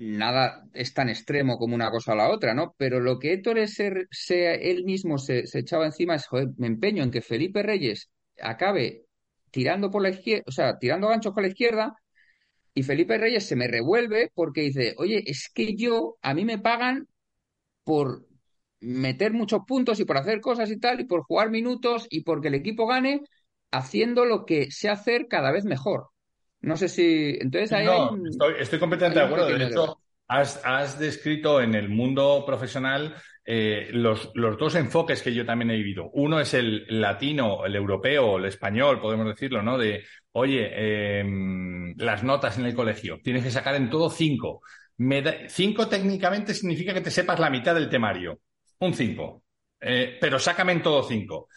nada 0.00 0.66
es 0.72 0.94
tan 0.94 1.10
extremo 1.10 1.58
como 1.58 1.74
una 1.74 1.90
cosa 1.90 2.12
o 2.14 2.16
la 2.16 2.30
otra, 2.30 2.54
¿no? 2.54 2.74
Pero 2.78 3.00
lo 3.00 3.18
que 3.18 3.34
Héctor 3.34 3.58
él 3.58 4.84
mismo 4.84 5.18
se, 5.18 5.44
echaba 5.52 5.86
encima 5.86 6.14
es, 6.14 6.26
joder, 6.26 6.48
me 6.56 6.68
empeño 6.68 7.02
en 7.02 7.10
que 7.10 7.20
Felipe 7.20 7.62
Reyes 7.62 8.10
acabe 8.40 9.04
tirando 9.50 9.90
por 9.90 10.02
la 10.02 10.10
izquierda, 10.10 10.44
o 10.46 10.52
sea, 10.52 10.78
tirando 10.78 11.08
ganchos 11.08 11.34
con 11.34 11.42
la 11.42 11.50
izquierda, 11.50 11.94
y 12.72 12.82
Felipe 12.82 13.18
Reyes 13.18 13.46
se 13.46 13.56
me 13.56 13.68
revuelve 13.68 14.30
porque 14.34 14.62
dice, 14.62 14.94
oye, 14.96 15.22
es 15.26 15.50
que 15.52 15.76
yo, 15.76 16.16
a 16.22 16.34
mí 16.34 16.44
me 16.44 16.58
pagan 16.58 17.06
por 17.84 18.26
meter 18.80 19.32
muchos 19.32 19.62
puntos 19.66 20.00
y 20.00 20.04
por 20.06 20.16
hacer 20.16 20.40
cosas 20.40 20.70
y 20.70 20.78
tal, 20.78 21.00
y 21.00 21.04
por 21.04 21.24
jugar 21.24 21.50
minutos 21.50 22.06
y 22.10 22.22
porque 22.22 22.48
el 22.48 22.54
equipo 22.54 22.86
gane 22.86 23.20
haciendo 23.70 24.24
lo 24.24 24.46
que 24.46 24.70
sé 24.70 24.88
hacer 24.88 25.28
cada 25.28 25.52
vez 25.52 25.64
mejor. 25.64 26.08
No 26.60 26.76
sé 26.76 26.88
si. 26.88 27.38
Entonces 27.40 27.72
ahí 27.72 27.86
estoy, 28.58 28.78
completamente 28.78 29.20
de 29.20 29.26
acuerdo. 29.26 29.46
De 29.46 29.64
hecho, 29.64 30.00
has, 30.28 30.98
descrito 30.98 31.60
en 31.60 31.74
el 31.74 31.88
mundo 31.88 32.44
profesional 32.46 33.14
eh, 33.44 33.88
los, 33.92 34.30
los, 34.34 34.58
dos 34.58 34.74
enfoques 34.74 35.22
que 35.22 35.34
yo 35.34 35.46
también 35.46 35.70
he 35.70 35.76
vivido. 35.76 36.10
Uno 36.12 36.38
es 36.40 36.54
el 36.54 36.86
latino, 36.88 37.64
el 37.64 37.74
europeo, 37.74 38.38
el 38.38 38.44
español, 38.44 39.00
podemos 39.00 39.26
decirlo, 39.26 39.62
¿no? 39.62 39.78
De, 39.78 40.04
oye, 40.32 41.18
em, 41.20 41.94
las 41.96 42.22
notas 42.22 42.58
en 42.58 42.66
el 42.66 42.74
colegio, 42.74 43.18
tienes 43.22 43.42
que 43.42 43.50
sacar 43.50 43.74
en 43.74 43.90
todo 43.90 44.10
cinco. 44.10 44.60
cinco 45.48 45.88
técnicamente 45.88 46.54
significa 46.54 46.94
que 46.94 47.00
te 47.00 47.10
sepas 47.10 47.40
la 47.40 47.50
mitad 47.50 47.74
del 47.74 47.88
temario 47.88 48.38
un 48.80 48.94
5. 48.94 49.42
Eh, 49.80 50.18
pero 50.20 50.38
sácame 50.38 50.72
en 50.72 50.82
todo 50.82 51.02
5. 51.02 51.48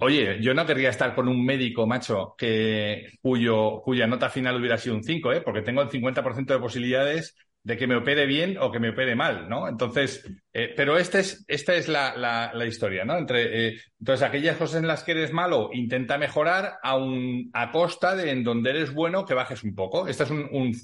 Oye, 0.00 0.38
yo 0.40 0.54
no 0.54 0.64
querría 0.64 0.88
estar 0.88 1.14
con 1.14 1.28
un 1.28 1.44
médico, 1.44 1.86
macho, 1.86 2.34
que, 2.38 3.08
cuyo, 3.20 3.82
cuya 3.82 4.06
nota 4.06 4.30
final 4.30 4.56
hubiera 4.56 4.78
sido 4.78 4.94
un 4.94 5.04
5, 5.04 5.32
¿eh? 5.32 5.40
porque 5.42 5.60
tengo 5.60 5.82
el 5.82 5.90
50% 5.90 6.46
de 6.46 6.58
posibilidades 6.58 7.36
de 7.62 7.76
que 7.76 7.86
me 7.86 7.96
opere 7.96 8.24
bien 8.24 8.56
o 8.58 8.70
que 8.70 8.78
me 8.78 8.90
opere 8.90 9.14
mal, 9.14 9.48
¿no? 9.48 9.68
Entonces, 9.68 10.26
eh, 10.52 10.72
pero 10.74 10.96
este 10.96 11.20
es, 11.20 11.44
esta 11.46 11.74
es 11.74 11.88
la, 11.88 12.14
la, 12.16 12.66
historia, 12.66 13.04
¿no? 13.04 13.18
Entre, 13.18 13.68
eh, 13.68 13.80
entonces, 13.98 14.26
aquellas 14.26 14.56
cosas 14.56 14.80
en 14.80 14.86
las 14.86 15.02
que 15.02 15.12
eres 15.12 15.32
malo, 15.32 15.70
intenta 15.72 16.16
mejorar 16.16 16.78
a, 16.82 16.96
un, 16.96 17.50
a 17.52 17.70
costa 17.70 18.16
de 18.16 18.30
en 18.30 18.44
donde 18.44 18.70
eres 18.70 18.92
bueno 18.94 19.26
que 19.26 19.34
bajes 19.34 19.62
un 19.62 19.74
poco. 19.74 20.08
Esta 20.08 20.24
es 20.24 20.30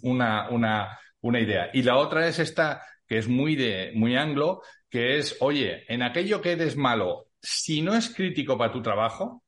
una, 0.03 0.49
una, 0.51 0.99
una 1.21 1.41
idea. 1.41 1.71
Y 1.73 1.83
la 1.83 1.97
otra 1.97 2.27
es 2.29 2.39
esta, 2.39 2.83
que 3.07 3.19
es 3.19 3.29
muy 3.29 3.57
de, 3.57 3.93
muy 3.95 4.17
anglo, 4.17 4.63
que 4.89 5.19
es, 5.19 5.37
oye, 5.41 5.85
en 5.93 6.03
aquello 6.03 6.41
que 6.41 6.53
eres 6.53 6.77
malo, 6.77 7.30
si 7.41 7.83
no 7.83 7.95
es 7.95 8.15
crítico 8.15 8.57
para 8.59 8.73
tu 8.73 8.83
trabajo, 8.83 9.43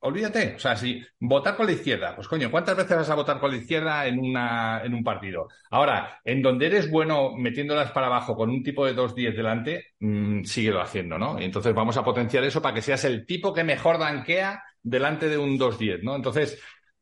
olvídate. 0.00 0.54
O 0.56 0.58
sea, 0.58 0.76
si 0.76 1.02
votar 1.20 1.56
con 1.56 1.66
la 1.66 1.72
izquierda, 1.72 2.14
pues 2.14 2.28
coño, 2.28 2.50
¿cuántas 2.50 2.76
veces 2.76 2.96
vas 2.96 3.10
a 3.10 3.14
votar 3.14 3.40
con 3.40 3.50
la 3.50 3.56
izquierda 3.56 4.06
en, 4.06 4.18
una, 4.18 4.82
en 4.84 4.94
un 4.94 5.04
partido? 5.04 5.48
Ahora, 5.70 6.20
en 6.24 6.42
donde 6.42 6.66
eres 6.66 6.90
bueno 6.90 7.36
metiéndolas 7.36 7.90
para 7.92 8.06
abajo 8.06 8.36
con 8.36 8.50
un 8.50 8.62
tipo 8.62 8.86
de 8.86 8.94
2-10 8.94 9.36
delante, 9.36 9.86
mmm, 10.00 10.42
síguelo 10.44 10.80
haciendo, 10.80 11.18
¿no? 11.18 11.40
Y 11.40 11.44
entonces 11.44 11.74
vamos 11.74 11.96
a 11.96 12.04
potenciar 12.04 12.44
eso 12.44 12.62
para 12.62 12.74
que 12.74 12.82
seas 12.82 13.04
el 13.04 13.26
tipo 13.26 13.52
que 13.52 13.64
mejor 13.64 13.98
danquea 13.98 14.62
delante 14.82 15.28
de 15.28 15.38
un 15.38 15.58
2-10, 15.58 16.02
¿no? 16.02 16.16
Entonces, 16.16 16.60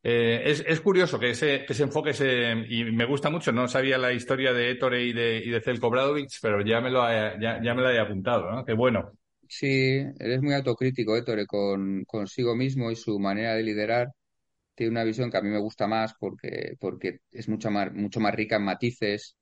eh, 0.08 0.62
es, 0.66 0.80
curioso 0.80 1.18
que 1.18 1.30
ese, 1.30 1.64
que 1.66 1.82
enfoque 1.82 2.12
y 2.68 2.84
me 2.84 3.04
gusta 3.06 3.28
mucho, 3.28 3.50
no 3.50 3.66
sabía 3.66 3.98
la 3.98 4.12
historia 4.12 4.52
de 4.52 4.70
Ettore 4.70 5.02
y 5.02 5.12
de, 5.12 5.42
y 5.44 5.50
de 5.50 5.60
Zelko 5.60 5.90
pero 6.40 6.60
ya 6.64 6.80
me, 6.80 6.90
lo 6.90 7.02
ya, 7.40 7.74
me 7.74 7.82
lo 7.82 7.90
he 7.90 7.98
apuntado, 7.98 8.50
¿no? 8.52 8.64
Qué 8.64 8.72
bueno. 8.72 9.12
Sí, 9.48 9.66
eres 10.18 10.42
muy 10.42 10.54
autocrítico, 10.54 11.16
Ettore, 11.16 11.46
con 11.46 12.04
consigo 12.04 12.54
mismo 12.56 12.90
y 12.90 12.96
su 12.96 13.18
manera 13.18 13.54
de 13.54 13.62
liderar. 13.62 14.08
Tiene 14.74 14.92
una 14.92 15.04
visión 15.04 15.30
que 15.30 15.38
a 15.38 15.42
mí 15.42 15.50
me 15.50 15.58
gusta 15.60 15.86
más 15.88 16.14
porque, 16.20 16.74
porque 16.80 17.20
es 17.32 17.48
mucho 17.48 17.70
más, 17.70 17.92
mucho 17.94 18.20
más 18.20 18.34
rica 18.34 18.56
en 18.56 18.64
matices, 18.64 19.36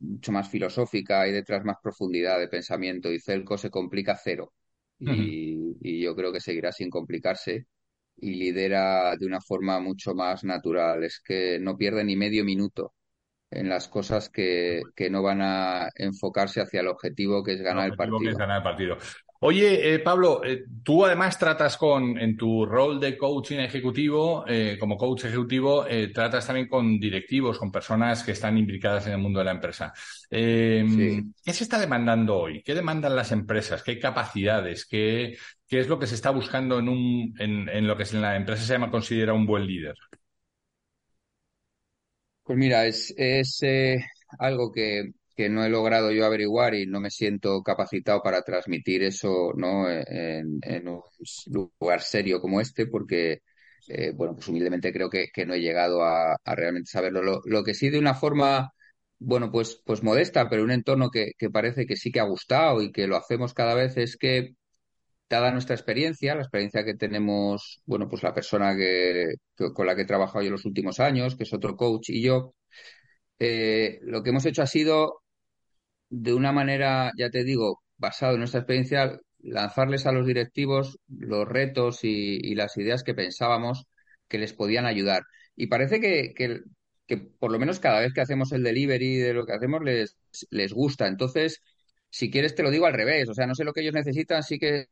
mucho 0.00 0.32
más 0.32 0.48
filosófica 0.50 1.26
y 1.28 1.32
detrás 1.32 1.64
más 1.64 1.76
profundidad 1.82 2.38
de 2.38 2.48
pensamiento. 2.48 3.12
Y 3.12 3.20
Celco 3.20 3.58
se 3.58 3.70
complica 3.70 4.16
cero. 4.22 4.52
y 5.80 6.00
yo 6.02 6.14
creo 6.16 6.32
que 6.32 6.40
seguirá 6.40 6.72
sin 6.72 6.90
complicarse 6.90 7.66
y 8.16 8.34
lidera 8.36 9.16
de 9.16 9.26
una 9.26 9.40
forma 9.40 9.80
mucho 9.80 10.14
más 10.14 10.44
natural. 10.44 11.04
Es 11.04 11.20
que 11.24 11.58
no 11.60 11.76
pierde 11.76 12.04
ni 12.04 12.16
medio 12.16 12.44
minuto 12.44 12.94
en 13.54 13.68
las 13.68 13.88
cosas 13.88 14.28
que, 14.28 14.82
que 14.94 15.10
no 15.10 15.22
van 15.22 15.40
a 15.42 15.88
enfocarse 15.94 16.60
hacia 16.60 16.80
el 16.80 16.88
objetivo 16.88 17.42
que 17.42 17.54
es 17.54 17.62
ganar 17.62 17.90
el, 17.90 17.96
partido. 17.96 18.30
es 18.30 18.36
ganar 18.36 18.58
el 18.58 18.62
partido. 18.62 18.98
Oye, 19.46 19.92
eh, 19.92 19.98
Pablo, 19.98 20.42
eh, 20.42 20.64
tú 20.82 21.04
además 21.04 21.38
tratas 21.38 21.76
con, 21.76 22.18
en 22.18 22.34
tu 22.34 22.64
rol 22.64 22.98
de 22.98 23.18
coaching 23.18 23.58
ejecutivo, 23.58 24.42
eh, 24.48 24.78
como 24.80 24.96
coach 24.96 25.26
ejecutivo, 25.26 25.84
tratas 26.14 26.46
también 26.46 26.66
con 26.66 26.98
directivos, 26.98 27.58
con 27.58 27.70
personas 27.70 28.22
que 28.22 28.32
están 28.32 28.56
implicadas 28.56 29.06
en 29.06 29.12
el 29.12 29.18
mundo 29.18 29.40
de 29.40 29.44
la 29.44 29.50
empresa. 29.50 29.92
Em, 30.30 31.30
¿Qué 31.44 31.52
se 31.52 31.64
está 31.64 31.78
demandando 31.78 32.38
hoy? 32.38 32.62
¿Qué 32.62 32.74
demandan 32.74 33.14
las 33.14 33.32
empresas? 33.32 33.82
¿Qué 33.82 33.98
capacidades? 33.98 34.86
¿Qué, 34.86 35.36
qué 35.68 35.80
es 35.80 35.88
lo 35.88 35.98
que 35.98 36.06
se 36.06 36.14
está 36.14 36.30
buscando 36.30 36.78
en, 36.78 36.88
un, 36.88 37.34
en, 37.38 37.68
en 37.68 37.86
lo 37.86 37.98
que 37.98 38.04
en 38.04 38.22
la 38.22 38.36
empresa 38.36 38.62
se 38.62 38.72
llama 38.72 38.90
considera 38.90 39.34
un 39.34 39.44
buen 39.44 39.66
líder? 39.66 39.94
Pues 42.44 42.58
mira, 42.58 42.86
es, 42.86 43.12
es 43.16 43.60
algo 44.38 44.70
que 44.72 45.12
que 45.34 45.48
no 45.48 45.64
he 45.64 45.68
logrado 45.68 46.12
yo 46.12 46.24
averiguar 46.24 46.74
y 46.74 46.86
no 46.86 47.00
me 47.00 47.10
siento 47.10 47.62
capacitado 47.62 48.22
para 48.22 48.42
transmitir 48.42 49.02
eso 49.02 49.52
¿no? 49.56 49.90
en, 49.90 50.60
un 50.88 51.02
lugar 51.80 52.00
serio 52.02 52.40
como 52.40 52.60
este, 52.60 52.86
porque, 52.86 53.40
eh, 53.88 54.12
bueno, 54.14 54.34
pues 54.34 54.48
humildemente 54.48 54.92
creo 54.92 55.10
que, 55.10 55.28
no 55.46 55.54
he 55.54 55.60
llegado 55.60 56.02
a, 56.04 56.36
realmente 56.44 56.90
saberlo. 56.90 57.42
Lo, 57.44 57.64
que 57.64 57.74
sí, 57.74 57.90
de 57.90 57.98
una 57.98 58.14
forma 58.14 58.70
bueno, 59.18 59.50
pues, 59.50 59.80
pues 59.84 60.02
modesta, 60.02 60.48
pero 60.48 60.64
un 60.64 60.70
entorno 60.70 61.10
que, 61.10 61.32
que 61.38 61.50
parece 61.50 61.86
que 61.86 61.96
sí 61.96 62.12
que 62.12 62.20
ha 62.20 62.24
gustado 62.24 62.82
y 62.82 62.92
que 62.92 63.06
lo 63.06 63.16
hacemos 63.16 63.54
cada 63.54 63.74
vez 63.74 63.96
es 63.96 64.16
que 64.16 64.54
dada 65.28 65.50
nuestra 65.50 65.74
experiencia, 65.74 66.34
la 66.34 66.42
experiencia 66.42 66.84
que 66.84 66.94
tenemos, 66.94 67.82
bueno, 67.86 68.08
pues 68.08 68.22
la 68.22 68.34
persona 68.34 68.76
que, 68.76 69.34
con 69.74 69.86
la 69.86 69.96
que 69.96 70.02
he 70.02 70.06
trabajado 70.06 70.44
yo 70.44 70.50
los 70.50 70.64
últimos 70.64 71.00
años, 71.00 71.36
que 71.36 71.44
es 71.44 71.52
otro 71.52 71.76
coach, 71.76 72.10
y 72.10 72.22
yo, 72.22 72.54
eh, 73.38 74.00
lo 74.02 74.22
que 74.22 74.30
hemos 74.30 74.46
hecho 74.46 74.62
ha 74.62 74.66
sido, 74.66 75.22
de 76.10 76.34
una 76.34 76.52
manera, 76.52 77.12
ya 77.18 77.30
te 77.30 77.44
digo, 77.44 77.82
basado 77.96 78.34
en 78.34 78.40
nuestra 78.40 78.60
experiencia, 78.60 79.18
lanzarles 79.40 80.06
a 80.06 80.12
los 80.12 80.26
directivos 80.26 80.98
los 81.08 81.46
retos 81.48 82.00
y, 82.04 82.54
las 82.54 82.76
ideas 82.76 83.02
que 83.04 83.14
pensábamos 83.14 83.86
que 84.28 84.38
les 84.38 84.52
podían 84.54 84.86
ayudar. 84.86 85.22
Y 85.56 85.68
parece 85.68 86.00
que, 86.00 86.34
que, 86.34 86.60
que, 87.06 87.18
por 87.18 87.52
lo 87.52 87.58
menos 87.58 87.80
cada 87.80 88.00
vez 88.00 88.12
que 88.14 88.20
hacemos 88.22 88.52
el 88.52 88.62
delivery 88.62 89.16
de 89.18 89.34
lo 89.34 89.46
que 89.46 89.52
hacemos 89.54 89.82
les, 89.82 90.16
les 90.50 90.72
gusta. 90.72 91.06
Entonces, 91.08 91.60
si 92.10 92.30
quieres 92.30 92.54
te 92.54 92.62
lo 92.62 92.70
digo 92.70 92.86
al 92.86 92.94
revés, 92.94 93.28
o 93.28 93.34
sea, 93.34 93.46
no 93.46 93.54
sé 93.54 93.64
lo 93.64 93.72
que 93.72 93.82
ellos 93.82 93.94
necesitan, 93.94 94.42
sí 94.42 94.58
que 94.58 94.86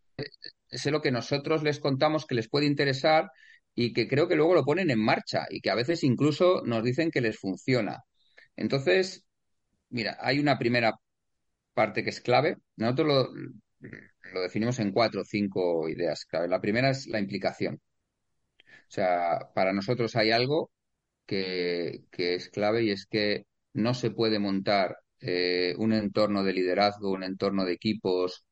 sé 0.71 0.91
lo 0.91 1.03
que 1.03 1.11
nosotros 1.13 1.63
les 1.63 1.81
contamos 1.81 2.27
que 2.27 2.35
les 2.35 2.49
puede 2.49 2.67
interesar 2.67 3.31
y 3.75 3.93
que 3.93 4.09
creo 4.09 4.29
que 4.29 4.37
luego 4.37 4.55
lo 4.55 4.65
ponen 4.65 4.91
en 4.91 5.01
marcha 5.01 5.47
y 5.51 5.61
que 5.61 5.71
a 5.71 5.75
veces 5.75 6.05
incluso 6.05 6.63
nos 6.65 6.85
dicen 6.85 7.11
que 7.11 7.21
les 7.21 7.39
funciona. 7.39 7.99
Entonces, 8.57 9.25
mira, 9.91 10.19
hay 10.21 10.39
una 10.41 10.59
primera 10.59 10.95
parte 11.75 12.05
que 12.05 12.11
es 12.11 12.21
clave. 12.21 12.59
Nosotros 12.77 13.09
lo, 13.09 13.91
lo 14.33 14.41
definimos 14.43 14.79
en 14.81 14.93
cuatro 14.93 15.23
o 15.23 15.25
cinco 15.25 15.89
ideas 15.89 16.25
clave. 16.27 16.49
La 16.49 16.61
primera 16.61 16.91
es 16.91 17.07
la 17.09 17.21
implicación. 17.21 17.81
O 18.67 18.91
sea, 18.95 19.39
para 19.55 19.73
nosotros 19.73 20.17
hay 20.17 20.31
algo 20.31 20.71
que, 21.27 22.05
que 22.13 22.35
es 22.37 22.51
clave 22.51 22.85
y 22.85 22.91
es 22.91 23.07
que 23.07 23.47
no 23.75 23.95
se 23.95 24.11
puede 24.11 24.39
montar 24.39 24.99
eh, 25.21 25.75
un 25.79 25.93
entorno 25.93 26.45
de 26.45 26.53
liderazgo, 26.55 27.13
un 27.13 27.25
entorno 27.25 27.65
de 27.65 27.73
equipos 27.75 28.45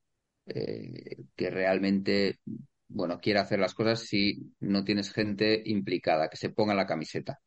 eh, 0.55 1.17
que 1.37 1.51
realmente, 1.51 2.41
bueno, 2.89 3.21
quiera 3.21 3.43
hacer 3.43 3.61
las 3.61 3.75
cosas 3.75 4.01
si 4.01 4.53
no 4.61 4.85
tienes 4.85 5.13
gente 5.13 5.63
implicada, 5.65 6.29
que 6.29 6.37
se 6.37 6.51
ponga 6.51 6.75
la 6.75 6.87
camiseta. 6.87 7.39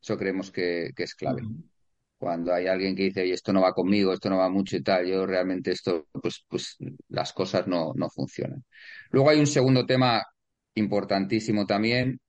Eso 0.00 0.16
creemos 0.16 0.50
que, 0.50 0.92
es 0.96 1.14
clave. 1.14 1.42
Cuando 2.18 2.54
hay 2.54 2.68
alguien 2.68 2.94
que 2.94 3.04
dice, 3.04 3.22
oye, 3.22 3.32
esto 3.32 3.52
no 3.52 3.62
va 3.62 3.72
conmigo, 3.72 4.12
esto 4.12 4.30
no 4.30 4.38
va 4.38 4.48
mucho 4.48 4.76
y 4.76 4.82
tal, 4.82 5.06
yo 5.06 5.26
realmente 5.26 5.72
esto, 5.72 6.06
pues, 6.12 6.44
pues 6.48 6.76
las 7.08 7.32
cosas 7.32 7.66
no, 7.66 7.92
no 7.96 8.08
funcionan. 8.10 8.64
Luego 9.10 9.30
hay 9.30 9.40
un 9.40 9.46
segundo 9.46 9.84
tema 9.84 10.24
importantísimo 10.74 11.66
también, 11.66 12.20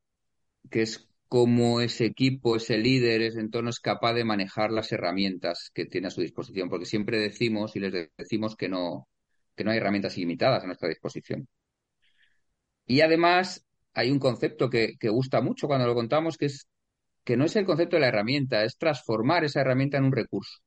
que 0.72 0.82
es 0.82 1.08
cómo 1.28 1.82
ese 1.82 2.06
equipo, 2.06 2.56
ese 2.56 2.78
líder, 2.78 3.22
ese 3.22 3.40
entorno 3.40 3.70
es 3.70 3.80
capaz 3.80 4.14
de 4.14 4.24
manejar 4.24 4.72
las 4.72 4.92
herramientas 4.92 5.72
que 5.74 5.86
tiene 5.86 6.08
a 6.08 6.12
su 6.12 6.22
disposición, 6.22 6.70
porque 6.70 6.86
siempre 6.86 7.20
decimos 7.20 7.76
y 7.76 7.80
les 7.80 8.10
decimos 8.18 8.56
que 8.56 8.70
no, 8.70 9.08
que 9.56 9.64
no 9.64 9.72
hay 9.72 9.78
herramientas 9.78 10.18
ilimitadas 10.18 10.64
a 10.64 10.68
nuestra 10.68 10.90
disposición. 10.90 11.48
Y 12.86 13.02
además 13.02 13.66
hay 13.94 14.12
un 14.12 14.20
concepto 14.20 14.70
que, 14.70 14.96
gusta 15.10 15.42
mucho 15.42 15.68
cuando 15.68 15.88
lo 15.88 15.96
contamos, 15.96 16.38
que 16.38 16.48
es 16.48 16.68
que 17.24 17.38
no 17.38 17.46
es 17.46 17.56
el 17.56 17.66
concepto 17.66 17.96
de 17.98 18.02
la 18.02 18.10
herramienta, 18.10 18.64
es 18.64 18.78
transformar 18.78 19.44
esa 19.46 19.62
herramienta 19.62 19.98
en 19.98 20.06
un 20.06 20.12
recurso. 20.14 20.60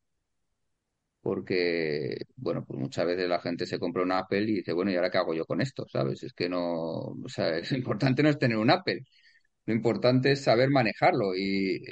Porque, 1.21 2.16
bueno, 2.37 2.64
pues 2.64 2.78
muchas 2.78 3.05
veces 3.07 3.28
la 3.28 3.40
gente 3.40 3.66
se 3.66 3.78
compra 3.81 4.02
un 4.05 4.12
Apple 4.12 4.43
y 4.43 4.55
dice, 4.57 4.73
bueno, 4.73 4.93
¿y 4.93 4.97
ahora 4.97 5.11
qué 5.11 5.19
hago 5.19 5.35
yo 5.35 5.45
con 5.45 5.61
esto? 5.61 5.85
¿Sabes? 5.88 6.23
Es 6.23 6.33
que 6.33 6.49
no, 6.49 6.61
o 6.62 7.28
sea, 7.28 7.59
es 7.59 7.73
importante 7.73 8.23
no 8.23 8.28
es 8.28 8.38
tener 8.38 8.57
un 8.57 8.71
Apple, 8.71 9.02
lo 9.66 9.75
importante 9.75 10.33
es 10.33 10.45
saber 10.45 10.71
manejarlo 10.71 11.35
y, 11.37 11.83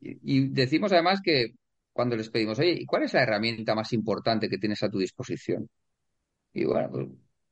y, 0.00 0.48
decimos 0.50 0.92
además 0.92 1.20
que 1.22 1.48
cuando 1.92 2.16
les 2.16 2.30
pedimos, 2.30 2.58
oye, 2.58 2.72
¿y 2.80 2.86
cuál 2.86 3.04
es 3.04 3.14
la 3.14 3.22
herramienta 3.22 3.74
más 3.74 3.92
importante 3.92 4.48
que 4.48 4.58
tienes 4.58 4.82
a 4.82 4.90
tu 4.90 4.98
disposición? 4.98 5.68
Y 6.54 6.64
bueno, 6.64 6.90
pues 6.90 7.08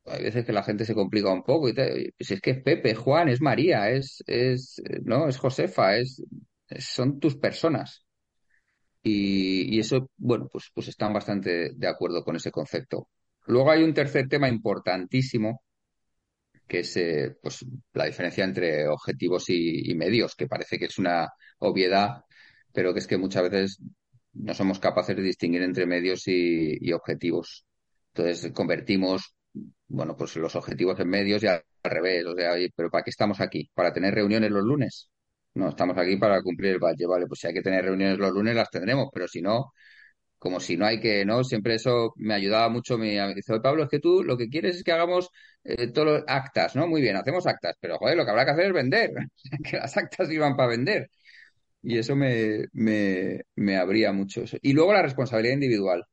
hay 0.06 0.24
veces 0.24 0.46
que 0.46 0.52
la 0.52 0.62
gente 0.62 0.84
se 0.86 0.94
complica 0.94 1.32
un 1.32 1.42
poco 1.44 1.68
y 1.68 1.74
te, 1.74 2.14
pues 2.18 2.30
es 2.30 2.40
que 2.40 2.52
es 2.52 2.62
Pepe, 2.62 2.94
Juan, 2.94 3.28
es 3.28 3.40
María, 3.40 3.90
es, 3.90 4.22
es, 4.26 4.82
no, 5.04 5.28
es 5.28 5.38
Josefa, 5.38 5.96
es, 5.98 6.22
son 6.78 7.20
tus 7.20 7.36
personas. 7.36 8.06
Y, 9.02 9.76
y, 9.76 9.80
eso, 9.80 10.08
bueno, 10.16 10.48
pues, 10.50 10.70
pues 10.74 10.88
están 10.88 11.12
bastante 11.12 11.72
de 11.74 11.88
acuerdo 11.88 12.24
con 12.24 12.36
ese 12.36 12.52
concepto. 12.52 13.08
Luego 13.46 13.70
hay 13.70 13.82
un 13.82 13.94
tercer 13.94 14.28
tema 14.28 14.48
importantísimo 14.48 15.60
que 16.72 16.80
es 16.80 16.96
eh, 16.96 17.36
pues, 17.42 17.64
la 17.92 18.06
diferencia 18.06 18.44
entre 18.44 18.88
objetivos 18.88 19.44
y, 19.48 19.94
medios, 19.94 20.34
que 20.34 20.46
parece 20.46 20.78
que 20.78 20.86
es 20.86 20.98
una 20.98 21.28
obviedad, 21.58 22.24
pero 22.72 22.94
que 22.94 23.00
es 23.00 23.06
que 23.06 23.18
muchas 23.18 23.42
veces 23.50 23.78
no 24.32 24.54
somos 24.54 24.78
capaces 24.78 25.14
de 25.16 25.22
distinguir 25.22 25.62
entre 25.62 25.86
medios 25.86 26.22
y, 26.26 26.92
objetivos. 26.92 27.66
Entonces 28.14 28.52
convertimos, 28.52 29.34
bueno, 29.88 30.16
pues 30.16 30.36
los 30.36 30.54
objetivos 30.56 30.98
en 31.00 31.08
medios 31.08 31.42
y 31.42 31.46
al, 31.46 31.62
revés. 31.84 32.24
O 32.26 32.34
sea, 32.34 32.54
pero 32.76 32.90
¿para 32.90 33.04
qué 33.04 33.10
estamos 33.10 33.40
aquí? 33.40 33.70
¿Para 33.74 33.92
tener 33.92 34.14
reuniones 34.14 34.50
los 34.50 34.64
lunes? 34.64 35.10
No, 35.54 35.68
estamos 35.68 35.96
aquí 35.98 36.16
para 36.16 36.42
cumplir 36.42 36.72
el 36.72 36.78
valle, 36.78 37.06
vale, 37.06 37.26
pues 37.26 37.40
si 37.40 37.46
hay 37.46 37.54
que 37.54 37.62
tener 37.62 37.84
reuniones 37.84 38.18
los 38.18 38.32
lunes 38.32 38.54
las 38.56 38.70
tendremos, 38.70 39.08
pero 39.12 39.28
si 39.28 39.42
no, 39.42 39.72
como 40.38 40.60
si 40.60 40.76
no 40.76 40.86
hay 40.86 41.00
que, 41.00 41.24
¿no? 41.24 41.44
Siempre 41.44 41.76
eso 41.76 42.12
me 42.16 42.34
ayudaba 42.34 42.68
mucho. 42.68 42.98
Me 42.98 43.34
dice, 43.34 43.60
Pablo, 43.60 43.84
es 43.84 43.90
que 43.90 44.00
tú 44.00 44.24
lo 44.24 44.36
que 44.36 44.48
quieres 44.48 44.76
es 44.76 44.84
que 44.84 44.92
hagamos 44.92 45.30
eh, 45.64 45.88
todos 45.92 46.08
los 46.08 46.24
actas, 46.26 46.76
¿no? 46.76 46.88
Muy 46.88 47.00
bien, 47.02 47.16
hacemos 47.16 47.46
actas, 47.46 47.76
pero 47.80 47.98
joder, 47.98 48.16
lo 48.16 48.24
que 48.24 48.30
habrá 48.32 48.44
que 48.44 48.50
hacer 48.52 48.66
es 48.66 48.72
vender, 48.72 49.10
que 49.70 49.76
las 49.78 49.96
actas 49.96 50.28
sirvan 50.28 50.56
para 50.56 50.70
vender. 50.70 51.10
Y 51.82 51.98
eso 51.98 52.16
me, 52.16 52.66
me, 52.72 53.42
me 53.56 53.76
abría 53.76 54.12
mucho. 54.12 54.42
Eso. 54.42 54.58
Y 54.62 54.72
luego 54.72 54.92
la 54.92 55.02
responsabilidad 55.02 55.54
individual. 55.54 56.04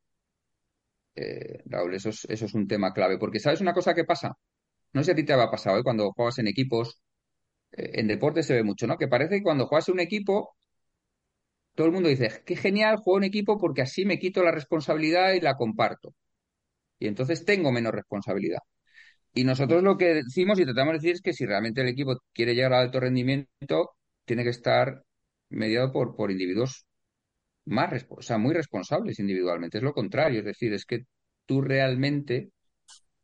Raúl, 1.66 1.96
eso 1.96 2.10
es, 2.10 2.26
eso 2.30 2.46
es 2.46 2.54
un 2.54 2.68
tema 2.68 2.94
clave, 2.94 3.18
porque 3.18 3.40
¿sabes 3.40 3.62
una 3.62 3.74
cosa 3.74 3.94
que 3.94 4.06
pasa? 4.06 4.34
No 4.94 5.02
sé 5.02 5.08
si 5.08 5.12
a 5.12 5.16
ti 5.16 5.26
te 5.26 5.34
ha 5.34 5.52
pasado, 5.52 5.80
¿eh? 5.80 5.84
Cuando 5.84 6.12
juegas 6.14 6.40
en 6.40 6.48
equipos, 6.48 7.02
eh, 7.74 7.92
en 7.96 8.08
deporte 8.08 8.44
se 8.44 8.56
ve 8.56 8.64
mucho, 8.64 8.88
¿no? 8.88 8.98
Que 8.98 9.08
parece 9.08 9.38
que 9.38 9.44
cuando 9.44 9.68
juegas 9.68 9.90
en 9.90 9.96
un 9.96 10.02
equipo 10.02 10.56
todo 11.76 11.88
el 11.88 11.94
mundo 11.94 12.10
dice, 12.10 12.44
qué 12.46 12.56
genial, 12.56 12.98
juego 12.98 13.20
en 13.20 13.24
equipo 13.26 13.58
porque 13.58 13.82
así 13.82 14.06
me 14.06 14.20
quito 14.20 14.44
la 14.44 14.52
responsabilidad 14.52 15.34
y 15.34 15.42
la 15.42 15.56
comparto. 15.56 16.14
Y 17.00 17.08
entonces 17.08 17.46
tengo 17.46 17.72
menos 17.72 17.94
responsabilidad. 17.94 18.60
Y 19.34 19.46
nosotros 19.46 19.84
lo 19.84 19.98
que 19.98 20.16
decimos 20.16 20.60
y 20.60 20.66
tratamos 20.66 20.94
de 20.94 21.00
decir 21.00 21.14
es 21.16 21.22
que 21.22 21.34
si 21.34 21.46
realmente 21.46 21.82
el 21.82 21.90
equipo 21.90 22.18
quiere 22.34 22.56
llegar 22.56 22.74
a 22.74 22.82
alto 22.82 23.00
rendimiento, 23.00 23.92
tiene 24.26 24.44
que 24.44 24.52
estar 24.52 25.04
mediado 25.50 25.92
por 25.94 26.32
individuos 26.32 26.86
más, 27.70 28.06
o 28.10 28.40
muy 28.40 28.54
responsables 28.54 29.20
individualmente. 29.20 29.78
Es 29.78 29.84
lo 29.84 29.94
contrario, 29.94 30.40
es 30.40 30.46
decir, 30.46 30.74
es 30.74 30.86
que 30.86 31.06
tú 31.46 31.62
realmente 31.62 32.52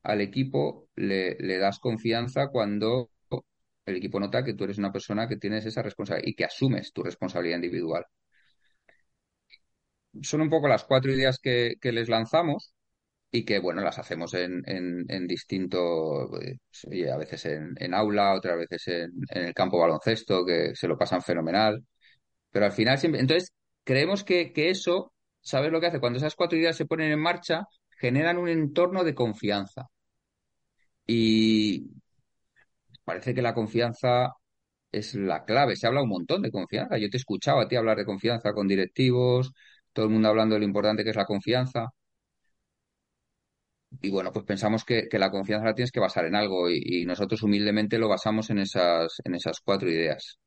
al 0.04 0.22
equipo 0.22 0.90
le, 0.96 1.36
le 1.40 1.58
das 1.58 1.80
confianza 1.80 2.48
cuando 2.50 3.10
el 3.86 3.98
equipo 3.98 4.20
nota 4.20 4.44
que 4.44 4.54
tú 4.56 4.64
eres 4.66 4.78
una 4.80 4.92
persona 4.92 5.28
que 5.28 5.38
tienes 5.38 5.66
esa 5.66 5.82
responsabilidad 5.84 6.28
y 6.28 6.36
que 6.36 6.46
asumes 6.46 6.92
tu 6.94 7.04
responsabilidad 7.04 7.58
individual 7.58 8.06
son 10.22 10.42
un 10.42 10.50
poco 10.50 10.68
las 10.68 10.84
cuatro 10.86 11.12
ideas 11.12 11.40
que, 11.40 11.76
les 11.82 12.10
lanzamos 12.10 12.74
y 13.32 13.46
que, 13.46 13.60
bueno, 13.60 13.82
las 13.82 14.00
hacemos 14.00 14.34
en, 14.34 14.64
en, 14.68 15.28
distinto, 15.28 16.28
pues, 16.30 16.58
a 17.12 17.18
veces 17.18 17.46
en, 17.46 17.94
aula, 17.94 18.34
otras 18.34 18.58
veces 18.58 18.88
en, 18.88 19.12
el 19.30 19.54
campo 19.54 19.80
baloncesto, 19.80 20.46
que 20.46 20.76
se 20.76 20.88
lo 20.88 20.98
pasan 20.98 21.22
fenomenal. 21.22 21.84
Pero 22.52 22.66
al 22.66 22.72
final 22.74 22.98
siempre, 22.98 23.22
entonces, 23.22 23.54
creemos 23.86 24.24
que, 24.26 24.52
que 24.54 24.69
eso, 24.69 25.13
¿sabes 25.41 25.71
lo 25.71 25.80
que 25.80 25.88
hace? 25.88 26.00
Cuando 26.02 26.17
esas 26.17 26.36
cuatro 26.36 26.58
ideas 26.58 26.76
se 26.78 26.86
ponen 26.86 27.12
en 27.12 27.19
marcha, 27.21 27.67
generan 28.00 28.38
un 28.38 28.50
entorno 28.50 29.04
de 29.06 29.15
confianza. 29.15 29.89
Y 31.08 31.88
parece 33.04 33.34
que 33.34 33.41
la 33.41 33.54
confianza 33.54 34.34
es 34.91 35.15
la 35.15 35.45
clave. 35.45 35.76
Se 35.76 35.88
habla 35.88 36.04
un 36.04 36.10
montón 36.10 36.41
de 36.41 36.52
confianza. 36.52 36.98
Yo 36.98 37.10
te 37.10 37.17
he 37.17 37.19
escuchado 37.19 37.60
a 37.62 37.67
ti 37.67 37.76
hablar 37.76 37.98
de 37.98 38.06
confianza 38.06 38.54
con 38.54 38.67
directivos, 38.67 39.54
todo 39.93 40.06
el 40.06 40.12
mundo 40.12 40.30
hablando 40.30 40.56
de 40.56 40.60
lo 40.62 40.65
importante 40.65 41.04
que 41.04 41.12
es 41.12 41.15
la 41.15 41.26
confianza. 41.26 41.89
Y 44.02 44.10
bueno, 44.10 44.32
pues 44.32 44.45
pensamos 44.45 44.84
que, 44.86 45.08
la 45.13 45.32
confianza 45.32 45.65
la 45.65 45.76
tienes 45.76 45.91
que 45.91 46.00
basar 46.00 46.26
en 46.26 46.36
algo 46.36 46.69
y, 46.69 47.06
nosotros 47.06 47.43
humildemente 47.43 47.98
lo 47.98 48.10
basamos 48.10 48.50
en 48.50 48.60
esas, 48.60 49.21
en 49.24 49.36
esas 49.36 49.60
cuatro 49.62 49.89
ideas. 49.89 50.39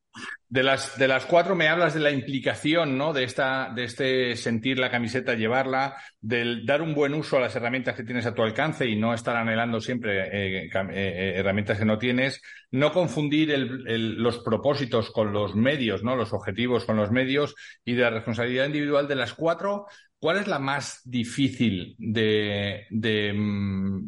De 0.51 0.63
las, 0.63 0.99
de 0.99 1.09
las 1.09 1.27
cuatro 1.27 1.55
me 1.55 1.69
hablas 1.69 1.93
de 1.93 2.01
la 2.01 2.11
implicación, 2.11 2.97
¿no? 2.97 3.13
De 3.13 3.23
esta, 3.25 3.71
de 3.75 3.85
este 3.85 4.35
sentir 4.35 4.79
la 4.79 4.91
camiseta, 4.91 5.35
llevarla, 5.35 5.97
del 6.23 6.65
dar 6.65 6.81
un 6.81 6.95
buen 6.95 7.13
uso 7.13 7.37
a 7.37 7.41
las 7.41 7.55
herramientas 7.55 7.95
que 7.95 8.03
tienes 8.03 8.25
a 8.25 8.35
tu 8.35 8.43
alcance 8.43 8.87
y 8.89 8.97
no 8.97 9.13
estar 9.13 9.37
anhelando 9.37 9.79
siempre 9.79 10.21
eh, 10.23 10.65
eh, 10.65 10.71
eh, 10.73 11.33
herramientas 11.37 11.79
que 11.79 11.85
no 11.85 11.99
tienes, 11.99 12.41
no 12.71 12.93
confundir 12.93 13.55
los 13.59 14.39
propósitos 14.39 15.11
con 15.11 15.33
los 15.33 15.55
medios, 15.55 16.03
¿no? 16.03 16.17
Los 16.17 16.33
objetivos 16.33 16.87
con 16.87 16.97
los 16.97 17.11
medios 17.11 17.55
y 17.85 17.93
de 17.93 18.03
la 18.03 18.11
responsabilidad 18.11 18.67
individual 18.67 19.07
de 19.07 19.17
las 19.17 19.35
cuatro. 19.35 19.87
¿Cuál 20.19 20.39
es 20.39 20.47
la 20.47 20.59
más 20.59 21.03
difícil 21.05 21.95
de, 21.99 22.87
de, 22.91 23.33
mm, 23.35 24.01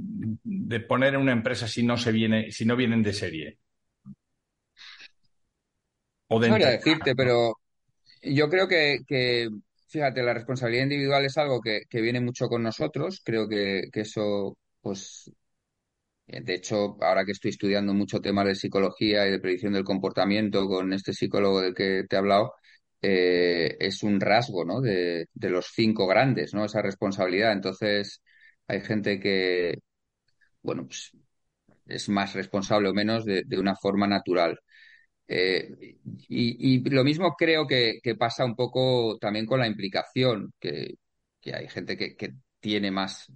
de 0.42 0.80
poner 0.80 1.14
en 1.14 1.20
una 1.20 1.32
empresa 1.32 1.68
si 1.68 1.82
no 1.82 1.98
se 1.98 2.12
viene, 2.12 2.50
si 2.50 2.64
no 2.64 2.76
vienen 2.76 3.02
de 3.02 3.12
serie? 3.12 3.58
No 6.44 6.58
decirte, 6.58 7.14
pero 7.14 7.54
yo 8.22 8.48
creo 8.50 8.68
que, 8.68 9.48
fíjate, 9.88 10.22
la 10.22 10.34
responsabilidad 10.34 10.84
individual 10.84 11.24
es 11.26 11.38
algo 11.38 11.60
que, 11.60 11.82
que 11.90 12.00
viene 12.02 12.20
mucho 12.20 12.48
con 12.48 12.62
nosotros. 12.62 13.22
Creo 13.24 13.48
que, 13.48 13.84
que 13.92 14.02
eso, 14.02 14.56
pues, 14.82 15.30
de 16.26 16.54
hecho, 16.54 16.96
ahora 17.02 17.24
que 17.24 17.32
estoy 17.32 17.50
estudiando 17.50 17.92
mucho 17.94 18.20
temas 18.20 18.46
de 18.46 18.54
psicología 18.54 19.26
y 19.26 19.30
de 19.32 19.40
predicción 19.40 19.72
del 19.72 19.84
comportamiento 19.84 20.66
con 20.68 20.92
este 20.92 21.12
psicólogo 21.12 21.60
del 21.60 21.74
que 21.74 22.04
te 22.08 22.16
he 22.16 22.18
hablado, 22.18 22.54
eh, 23.02 23.76
es 23.80 24.02
un 24.04 24.20
rasgo, 24.20 24.64
¿no? 24.64 24.80
De, 24.80 25.26
de 25.34 25.50
los 25.50 25.66
cinco 25.74 26.06
grandes, 26.06 26.54
¿no? 26.54 26.64
Esa 26.64 26.82
responsabilidad. 26.82 27.52
Entonces, 27.52 28.22
hay 28.68 28.80
gente 28.82 29.18
que, 29.20 29.78
bueno, 30.62 30.86
pues 30.86 31.12
es 31.86 32.08
más 32.08 32.34
responsable 32.34 32.88
o 32.88 32.94
menos 32.94 33.24
de, 33.24 33.42
de 33.46 33.58
una 33.58 33.76
forma 33.76 34.06
natural. 34.06 34.58
Eh, 35.32 35.96
y, 36.28 36.74
y 36.74 36.90
lo 36.90 37.04
mismo 37.04 37.36
creo 37.38 37.64
que, 37.64 38.00
pasa 38.18 38.44
un 38.44 38.56
poco 38.56 39.16
también 39.20 39.46
con 39.46 39.60
la 39.60 39.68
implicación, 39.68 40.52
que, 40.58 40.96
hay 41.44 41.68
gente 41.68 41.96
que, 41.96 42.34
tiene 42.58 42.90
más, 42.90 43.32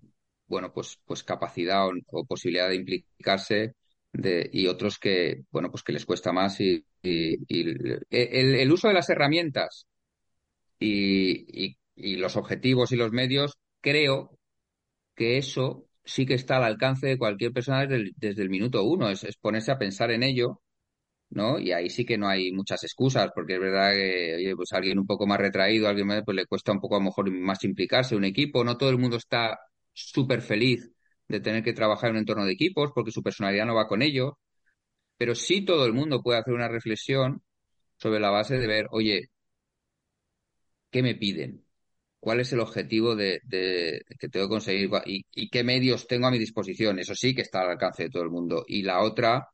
bueno, 0.49 0.73
pues, 0.73 0.99
pues 1.05 1.23
capacidad 1.23 1.87
o, 1.87 2.27
posibilidad 2.27 2.69
de 2.69 2.75
implicarse 2.77 3.77
de, 4.13 4.51
y 4.53 4.67
otros 4.67 4.99
que, 4.99 5.45
bueno, 5.53 5.71
pues 5.71 5.85
que 5.85 5.93
les 5.93 6.05
cuesta 6.05 6.33
más 6.33 6.61
y, 6.61 6.85
el, 7.03 8.73
uso 8.73 8.89
de 8.89 8.95
las 8.95 9.09
herramientas 9.09 9.87
y, 10.81 11.77
los 11.97 12.37
objetivos 12.37 12.91
y 12.91 12.97
los 12.97 13.13
medios, 13.13 13.57
creo 13.81 14.37
que 15.15 15.39
eso 15.39 15.87
sí 16.05 16.27
que 16.27 16.35
está 16.35 16.57
al 16.57 16.65
alcance 16.65 17.07
de 17.07 17.19
cualquier 17.19 17.53
persona 17.53 17.87
desde 17.87 18.43
el, 18.43 18.51
minuto 18.51 18.83
uno, 18.83 19.11
es 19.11 19.37
ponerse 19.41 19.71
a 19.71 19.79
pensar 19.79 20.11
en 20.11 20.25
ello 20.25 20.61
¿no? 21.35 21.59
Y 21.59 21.73
ahí 21.73 21.91
sí 21.91 22.05
que 22.05 22.19
no 22.19 22.29
hay 22.29 22.53
muchas 22.53 22.83
excusas, 22.85 23.31
porque 23.35 23.55
es 23.55 23.61
verdad 23.61 23.93
que, 23.93 24.35
oye, 24.37 24.57
pues 24.57 24.73
alguien 24.73 24.99
un 24.99 25.07
poco 25.07 25.27
más 25.27 25.39
retraído, 25.39 25.89
alguien 25.89 26.07
más, 26.07 26.23
pues 26.25 26.37
le 26.37 26.47
cuesta 26.47 26.73
un 26.73 26.81
poco 26.81 26.97
a 26.97 26.99
lo 26.99 27.05
mejor 27.07 27.31
más 27.33 27.65
implicarse, 27.65 28.17
un 28.17 28.25
equipo, 28.25 28.65
no 28.65 28.77
todo 28.79 28.91
el 28.91 28.99
mundo 28.99 29.17
está 29.17 29.59
súper 29.93 30.43
feliz 30.43 30.91
de 31.29 31.41
tener 31.41 31.63
que 31.65 31.73
trabajar 31.73 32.11
en 32.11 32.17
un 32.17 32.21
entorno 32.21 32.45
de 32.47 32.53
equipos, 32.53 32.93
porque 32.95 33.11
su 33.13 33.23
personalidad 33.23 33.67
no 33.67 33.75
va 33.75 33.87
con 33.89 34.03
ello, 34.03 34.39
pero 35.19 35.35
sí 35.35 35.65
todo 35.65 35.87
el 35.87 35.93
mundo 35.95 36.23
puede 36.23 36.39
hacer 36.41 36.55
una 36.55 36.69
reflexión 36.69 37.43
sobre 37.99 38.21
la 38.21 38.31
base 38.31 38.59
de 38.59 38.67
ver, 38.69 38.87
oye, 38.93 39.31
¿qué 40.91 41.03
me 41.03 41.15
piden? 41.15 41.65
¿Cuál 42.21 42.41
es 42.41 42.53
el 42.53 42.61
objetivo 42.61 43.17
de, 43.17 43.41
de- 43.45 44.03
que 44.21 44.29
tengo 44.31 44.47
que 44.47 44.51
conseguir 44.51 44.91
y, 45.07 45.27
y 45.35 45.51
qué 45.51 45.65
medios 45.65 46.07
tengo 46.09 46.29
a 46.29 46.31
mi 46.33 46.39
disposición? 46.39 46.99
Eso 46.99 47.15
sí 47.15 47.35
que 47.35 47.43
está 47.43 47.63
al 47.63 47.71
alcance 47.73 48.05
de 48.05 48.11
todo 48.11 48.23
el 48.25 48.31
mundo. 48.31 48.65
Y 48.69 48.83
la 48.83 49.03
otra, 49.03 49.49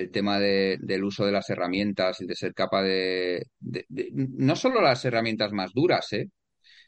el 0.00 0.10
tema 0.10 0.38
de- 0.40 0.78
del 0.80 1.04
uso 1.04 1.24
de 1.26 1.32
las 1.32 1.48
herramientas 1.50 2.20
y 2.20 2.26
de 2.26 2.34
ser 2.36 2.54
capaz 2.54 2.82
de, 2.84 3.46
de- 3.60 3.86
de- 3.88 4.10
no 4.12 4.56
solo 4.56 4.80
las 4.82 5.04
herramientas 5.04 5.52
más 5.52 5.72
duras, 5.72 6.12
¿eh? 6.12 6.28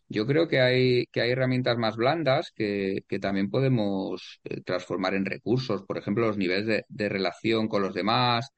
Yo 0.09 0.27
creo 0.27 0.49
que 0.49 0.61
hay, 0.61 1.07
que 1.13 1.21
hay 1.21 1.31
herramientas 1.33 1.77
más 1.77 1.97
blandas 1.97 2.51
que, 2.55 3.01
que 3.09 3.19
también 3.19 3.51
podemos 3.51 4.41
eh, 4.45 4.63
transformar 4.63 5.15
en 5.15 5.27
recursos. 5.27 5.83
Por 5.87 5.99
ejemplo, 5.99 6.27
los 6.27 6.39
niveles 6.39 6.85
de, 6.89 7.09
relación 7.09 7.69
con 7.69 7.83
los 7.83 7.93
demás, 7.95 8.49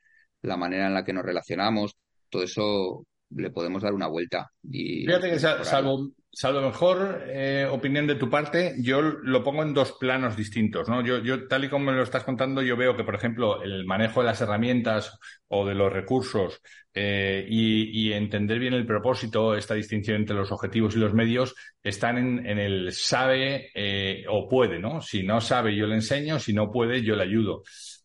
la 0.42 0.56
manera 0.56 0.86
en 0.86 0.94
la 0.94 1.04
que 1.04 1.12
nos 1.12 1.24
relacionamos, 1.24 1.96
todo 2.28 2.44
eso 2.44 3.04
le 3.30 3.50
podemos 3.50 3.82
dar 3.82 3.94
una 3.94 4.06
vuelta 4.06 4.48
y, 4.62 5.06
Fíjate 5.06 5.30
que 5.30 5.38
salvo, 5.38 6.10
salvo 6.32 6.60
mejor 6.60 7.24
eh, 7.26 7.66
opinión 7.70 8.06
de 8.06 8.14
tu 8.14 8.30
parte, 8.30 8.74
yo 8.78 9.02
lo 9.02 9.42
pongo 9.42 9.62
en 9.62 9.74
dos 9.74 9.92
planos 9.92 10.36
distintos, 10.36 10.88
¿no? 10.88 11.04
Yo, 11.04 11.18
yo, 11.18 11.48
tal 11.48 11.64
y 11.64 11.68
como 11.68 11.86
me 11.86 11.92
lo 11.92 12.02
estás 12.02 12.24
contando, 12.24 12.62
yo 12.62 12.76
veo 12.76 12.96
que, 12.96 13.04
por 13.04 13.14
ejemplo, 13.14 13.62
el 13.62 13.84
manejo 13.84 14.20
de 14.20 14.26
las 14.26 14.40
herramientas 14.40 15.18
o 15.48 15.66
de 15.66 15.74
los 15.74 15.92
recursos 15.92 16.60
eh, 16.94 17.44
y, 17.48 18.12
entender 18.12 18.58
bien 18.58 18.74
el 18.74 18.86
propósito, 18.86 19.54
esta 19.56 19.74
distinción 19.74 20.16
entre 20.16 20.36
los 20.36 20.52
objetivos 20.52 20.94
y 20.94 20.98
los 20.98 21.14
medios, 21.14 21.54
están 21.82 22.18
en, 22.18 22.46
en 22.46 22.58
el 22.58 22.92
sabe 22.92 23.70
eh, 23.74 24.24
o 24.28 24.48
puede, 24.48 24.78
¿no? 24.78 25.00
Si 25.00 25.22
no 25.22 25.40
sabe, 25.40 25.74
yo 25.74 25.86
le 25.86 25.96
enseño, 25.96 26.38
si 26.38 26.52
no 26.52 26.70
puede, 26.70 27.02
yo 27.02 27.16
le 27.16 27.24
ayudo. 27.24 27.62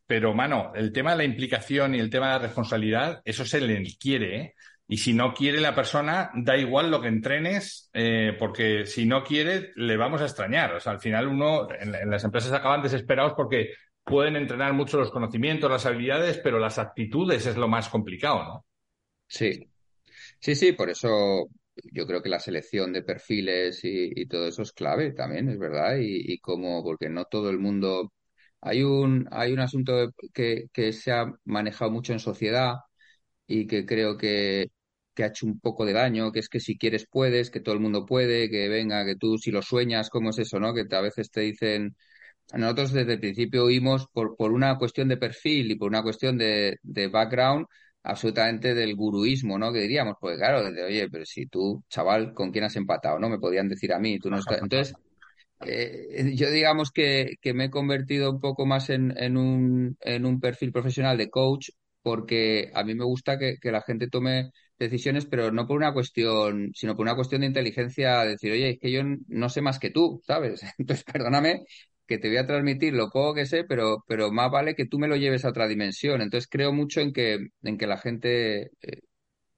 Pero, 0.08 0.34
mano, 0.34 0.72
el 0.76 0.92
tema 0.92 1.12
de 1.12 1.18
la 1.18 1.24
implicación 1.24 1.96
y 1.96 2.00
el 2.00 2.10
tema 2.10 2.28
de 2.28 2.34
la 2.34 2.40
responsabilidad, 2.40 3.22
eso 3.26 3.46
se 3.46 3.62
le 3.62 3.84
quiere, 4.00 4.40
¿eh? 4.40 4.55
Y 4.88 4.98
si 4.98 5.14
no 5.14 5.34
quiere 5.34 5.60
la 5.62 5.74
persona, 5.74 6.32
da 6.36 6.58
igual 6.58 6.92
lo 6.92 7.02
que 7.02 7.08
entrenes, 7.08 7.90
eh, 7.94 8.36
porque 8.38 8.86
si 8.86 9.06
no 9.06 9.24
quiere, 9.24 9.72
le 9.76 9.98
vamos 9.98 10.22
a 10.22 10.26
extrañar. 10.26 10.76
O 10.76 10.80
sea, 10.80 10.92
al 10.94 11.00
final 11.00 11.28
uno, 11.28 11.68
en, 11.72 12.10
las 12.10 12.24
empresas 12.24 12.54
acaban 12.54 12.84
desesperados 12.84 13.34
porque 13.36 13.74
pueden 14.04 14.36
entrenar 14.36 14.74
mucho 14.74 14.98
los 14.98 15.10
conocimientos, 15.10 15.72
las 15.72 15.86
habilidades, 15.88 16.38
pero 16.38 16.60
las 16.60 16.78
actitudes 16.78 17.48
es 17.48 17.58
lo 17.58 17.68
más 17.68 17.90
complicado, 17.90 18.44
¿no? 18.44 18.66
Sí, 19.28 19.68
sí, 20.40 20.56
sí, 20.56 20.74
por 20.74 20.90
eso 20.92 21.50
yo 21.92 22.06
creo 22.08 22.22
que 22.22 22.30
la 22.30 22.40
selección 22.40 22.94
de 22.94 23.04
perfiles 23.04 23.82
y, 23.84 24.28
todo 24.28 24.48
eso 24.48 24.62
es 24.62 24.72
clave 24.72 25.12
también, 25.14 25.50
es 25.50 25.58
verdad, 25.60 25.98
y, 25.98 26.34
y 26.34 26.40
como, 26.40 26.84
porque 26.84 27.10
no 27.10 27.26
todo 27.26 27.50
el 27.50 27.60
mundo, 27.60 28.14
hay 28.62 28.84
un, 28.84 29.28
hay 29.32 29.54
un 29.54 29.60
asunto 29.60 30.14
que, 30.34 30.68
que 30.72 30.94
se 30.94 31.12
ha 31.12 31.34
manejado 31.46 31.92
mucho 31.92 32.14
en 32.14 32.20
sociedad 32.20 32.76
y 33.48 33.68
que 33.68 33.86
creo 33.86 34.18
que, 34.18 34.68
que 35.14 35.24
ha 35.24 35.28
hecho 35.28 35.46
un 35.46 35.60
poco 35.60 35.86
de 35.86 35.94
daño, 35.94 36.32
que 36.32 36.40
es 36.40 36.50
que 36.50 36.60
si 36.60 36.78
quieres 36.78 37.08
puedes, 37.10 37.50
que 37.52 37.60
todo 37.62 37.76
el 37.76 37.82
mundo 37.82 38.06
puede, 38.06 38.50
que 38.50 38.70
venga, 38.70 39.06
que 39.06 39.16
tú 39.16 39.38
si 39.38 39.52
lo 39.52 39.62
sueñas, 39.62 40.10
¿cómo 40.10 40.30
es 40.32 40.40
eso, 40.40 40.60
no? 40.60 40.74
Que 40.74 40.86
a 40.96 41.02
veces 41.02 41.30
te 41.32 41.42
dicen, 41.42 41.96
nosotros 42.54 42.94
desde 42.94 43.14
el 43.14 43.20
principio 43.20 43.66
oímos 43.66 44.08
por, 44.14 44.36
por 44.38 44.52
una 44.52 44.78
cuestión 44.78 45.08
de 45.10 45.18
perfil 45.18 45.72
y 45.72 45.76
por 45.76 45.90
una 45.90 46.04
cuestión 46.04 46.38
de, 46.38 46.78
de 46.84 47.08
background 47.08 47.66
absolutamente 48.04 48.76
del 48.76 48.96
guruismo, 48.96 49.58
¿no? 49.58 49.74
Que 49.74 49.80
diríamos, 49.82 50.16
pues 50.20 50.38
claro, 50.38 50.72
de, 50.72 50.84
oye, 50.84 51.10
pero 51.10 51.26
si 51.26 51.48
tú, 51.48 51.84
chaval, 51.90 52.34
¿con 52.34 52.52
quién 52.52 52.66
has 52.66 52.76
empatado? 52.76 53.20
¿No? 53.20 53.30
Me 53.30 53.40
podían 53.40 53.68
decir 53.68 53.94
a 53.94 54.00
mí, 54.00 54.20
tú 54.20 54.30
no 54.30 54.38
estás... 54.38 54.62
Entonces, 54.62 54.96
eh, 55.62 56.34
yo 56.36 56.52
digamos 56.52 56.92
que, 56.92 57.36
que 57.42 57.54
me 57.54 57.66
he 57.66 57.70
convertido 57.70 58.32
un 58.32 58.40
poco 58.40 58.66
más 58.66 58.90
en, 58.90 59.14
en 59.18 59.38
un, 59.38 59.98
en 60.02 60.26
un 60.26 60.40
perfil 60.40 60.72
profesional 60.72 61.18
de 61.18 61.30
coach 61.30 61.70
porque 62.06 62.70
a 62.76 62.84
mí 62.84 62.94
me 62.94 63.04
gusta 63.04 63.40
que, 63.40 63.58
la 63.72 63.82
gente 63.82 64.08
tome 64.08 64.52
decisiones, 64.78 65.26
pero 65.26 65.52
no 65.52 65.66
por 65.66 65.78
una 65.78 65.92
cuestión, 65.92 66.70
sino 66.76 66.96
por 66.96 67.04
una 67.04 67.16
cuestión 67.16 67.42
de 67.42 67.48
inteligencia, 67.48 68.24
decir, 68.26 68.52
oye, 68.52 68.70
es 68.72 68.80
que 68.80 68.92
yo 68.92 69.02
no 69.28 69.50
sé 69.50 69.62
más 69.62 69.80
que 69.80 69.90
tú, 69.90 70.22
¿sabes? 70.24 70.62
Entonces, 70.78 71.04
perdóname 71.04 71.64
que 72.06 72.20
te 72.20 72.28
voy 72.28 72.38
a 72.38 72.46
transmitir 72.46 72.94
lo 72.94 73.10
poco 73.10 73.34
que 73.34 73.48
sé, 73.48 73.64
pero, 73.64 74.04
pero 74.08 74.32
más 74.32 74.52
vale 74.52 74.76
que 74.76 74.86
tú 74.86 75.00
me 75.00 75.08
lo 75.08 75.16
lleves 75.16 75.46
a 75.46 75.50
otra 75.50 75.68
dimensión. 75.68 76.22
Entonces, 76.22 76.48
creo 76.48 76.72
mucho 76.72 77.02
en 77.02 77.12
que, 77.12 77.40
en 77.64 77.78
que 77.80 77.88
la 77.88 77.98
gente 77.98 78.70
eh, 78.82 79.02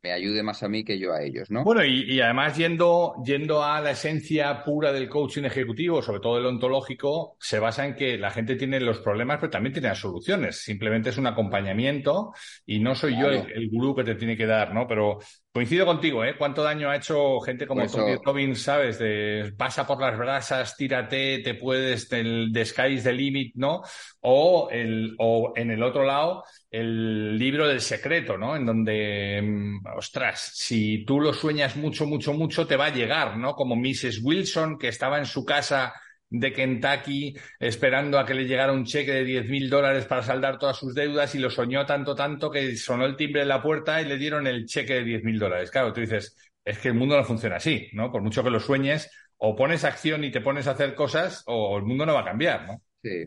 me 0.07 0.13
ayude 0.13 0.41
más 0.43 0.63
a 0.63 0.69
mí 0.69 0.83
que 0.83 0.97
yo 0.97 1.13
a 1.13 1.21
ellos, 1.21 1.51
¿no? 1.51 1.63
Bueno, 1.63 1.83
y, 1.83 2.03
y 2.13 2.21
además 2.21 2.55
yendo, 2.55 3.15
yendo 3.25 3.63
a 3.63 3.81
la 3.81 3.91
esencia 3.91 4.63
pura 4.63 4.91
del 4.93 5.09
coaching 5.09 5.43
ejecutivo, 5.43 6.01
sobre 6.01 6.19
todo 6.21 6.37
el 6.37 6.45
ontológico, 6.45 7.35
se 7.39 7.59
basa 7.59 7.85
en 7.85 7.95
que 7.95 8.17
la 8.17 8.31
gente 8.31 8.55
tiene 8.55 8.79
los 8.79 8.99
problemas, 8.99 9.37
pero 9.39 9.49
también 9.49 9.73
tiene 9.73 9.89
las 9.89 9.99
soluciones. 9.99 10.57
Simplemente 10.63 11.09
es 11.09 11.17
un 11.17 11.27
acompañamiento 11.27 12.31
y 12.65 12.79
no 12.79 12.95
soy 12.95 13.17
yo 13.19 13.27
Claro. 13.27 13.47
el, 13.47 13.51
el 13.51 13.69
gurú 13.69 13.95
que 13.95 14.03
te 14.03 14.15
tiene 14.15 14.37
que 14.37 14.45
dar, 14.45 14.73
¿no? 14.73 14.87
Pero 14.87 15.19
coincido 15.51 15.85
contigo, 15.87 16.23
¿eh? 16.23 16.35
¿Cuánto 16.37 16.61
daño 16.63 16.89
ha 16.89 16.95
hecho 16.95 17.39
gente 17.41 17.65
como 17.65 17.87
Tony 17.89 18.11
eso, 18.11 18.21
Robbins, 18.23 18.61
¿sabes? 18.61 18.99
De 18.99 19.51
pasa 19.57 19.87
por 19.87 19.99
las 19.99 20.17
brasas, 20.17 20.77
tírate, 20.77 21.39
te 21.39 21.55
puedes, 21.55 22.11
el 22.13 22.51
the 22.53 22.63
sky 22.63 22.93
is 22.93 23.03
the 23.03 23.11
limit, 23.11 23.55
¿no? 23.55 23.81
O, 24.21 24.69
el, 24.71 25.15
o 25.17 25.53
en 25.55 25.71
el 25.71 25.81
otro 25.81 26.03
lado, 26.03 26.43
el 26.69 27.37
libro 27.37 27.67
del 27.67 27.81
secreto, 27.81 28.37
¿no? 28.37 28.55
En 28.55 28.65
donde, 28.65 29.41
mm, 29.41 29.85
ostras, 29.95 30.51
si 30.55 31.05
tú 31.05 31.19
lo 31.19 31.33
sueñas 31.33 31.75
mucho, 31.77 32.05
mucho, 32.05 32.33
mucho, 32.33 32.67
te 32.67 32.75
va 32.75 32.87
a 32.87 32.93
llegar, 32.93 33.37
¿no? 33.37 33.55
Como 33.55 33.75
Mrs. 33.75 34.21
Wilson, 34.23 34.77
que 34.77 34.89
estaba 34.89 35.17
en 35.17 35.25
su 35.25 35.45
casa 35.45 35.93
de 36.29 36.51
Kentucky 36.51 37.35
esperando 37.59 38.19
a 38.19 38.25
que 38.25 38.33
le 38.33 38.45
llegara 38.45 38.73
un 38.73 38.85
cheque 38.85 39.13
de 39.13 39.23
10 39.23 39.47
mil 39.49 39.69
dólares 39.69 40.05
para 40.05 40.23
saldar 40.23 40.59
todas 40.59 40.77
sus 40.77 40.93
deudas 40.93 41.33
y 41.35 41.39
lo 41.39 41.49
soñó 41.49 41.85
tanto, 41.85 42.15
tanto 42.15 42.51
que 42.51 42.75
sonó 42.75 43.05
el 43.05 43.15
timbre 43.15 43.41
de 43.41 43.47
la 43.47 43.61
puerta 43.61 44.01
y 44.01 44.05
le 44.05 44.17
dieron 44.17 44.45
el 44.45 44.65
cheque 44.65 44.95
de 44.95 45.03
10 45.03 45.23
mil 45.23 45.39
dólares. 45.39 45.71
Claro, 45.71 45.93
tú 45.93 46.01
dices, 46.01 46.35
es 46.65 46.79
que 46.79 46.89
el 46.89 46.95
mundo 46.95 47.15
no 47.15 47.23
funciona 47.23 47.55
así, 47.57 47.87
¿no? 47.93 48.11
Por 48.11 48.21
mucho 48.21 48.43
que 48.43 48.49
lo 48.49 48.59
sueñes, 48.59 49.09
o 49.37 49.55
pones 49.55 49.83
acción 49.85 50.23
y 50.23 50.31
te 50.31 50.41
pones 50.41 50.67
a 50.67 50.71
hacer 50.71 50.95
cosas, 50.95 51.43
o 51.47 51.77
el 51.77 51.83
mundo 51.83 52.05
no 52.05 52.13
va 52.13 52.21
a 52.21 52.25
cambiar, 52.25 52.67
¿no? 52.67 52.81
sí. 53.01 53.25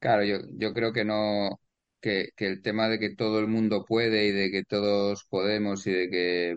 Claro, 0.00 0.24
yo, 0.24 0.36
yo 0.56 0.72
creo 0.72 0.92
que 0.92 1.04
no, 1.04 1.60
que, 2.00 2.30
que 2.36 2.46
el 2.46 2.62
tema 2.62 2.88
de 2.88 2.98
que 2.98 3.14
todo 3.14 3.38
el 3.40 3.48
mundo 3.48 3.84
puede 3.84 4.26
y 4.26 4.32
de 4.32 4.50
que 4.50 4.64
todos 4.64 5.24
podemos 5.28 5.86
y 5.86 5.92
de 5.92 6.10
que, 6.10 6.56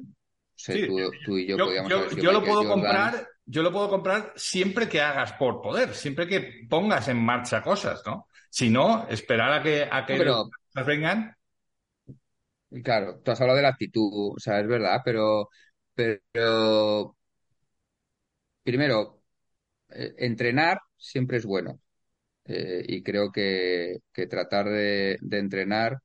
sé, 0.55 0.77
Sí, 0.77 0.85
tú, 0.85 0.99
tú 1.25 1.37
y 1.37 1.47
yo 1.47 1.57
yo, 1.57 1.65
podíamos 1.65 1.95
haber 1.95 2.09
yo, 2.09 2.09
sido 2.09 2.23
yo 2.23 2.31
lo 2.31 2.43
puedo 2.43 2.61
Jordan, 2.61 2.73
comprar, 2.73 3.27
yo 3.45 3.63
lo 3.63 3.71
puedo 3.71 3.89
comprar 3.89 4.33
siempre 4.35 4.87
que 4.87 5.01
hagas 5.01 5.33
por 5.33 5.61
poder, 5.61 5.93
siempre 5.95 6.27
que 6.27 6.65
pongas 6.69 7.07
en 7.07 7.17
marcha 7.23 7.61
cosas, 7.61 8.01
¿no? 8.05 8.27
Si 8.49 8.69
no, 8.69 9.07
esperar 9.09 9.53
a 9.53 9.63
que, 9.63 9.87
a 9.91 10.05
que 10.05 10.17
pero 10.17 10.49
vengan. 10.85 11.35
claro, 12.83 13.19
tú 13.23 13.31
has 13.31 13.41
hablado 13.41 13.57
de 13.57 13.63
la 13.63 13.69
actitud, 13.69 14.33
o 14.35 14.39
sea, 14.39 14.59
es 14.59 14.67
verdad, 14.67 15.01
pero, 15.03 15.49
pero 15.95 17.15
primero, 18.63 19.21
eh, 19.89 20.15
entrenar 20.19 20.79
siempre 20.97 21.37
es 21.37 21.45
bueno. 21.45 21.79
Eh, 22.45 22.83
y 22.87 23.03
creo 23.03 23.31
que, 23.31 23.97
que 24.13 24.27
tratar 24.27 24.69
de, 24.69 25.17
entrenar 25.31 25.99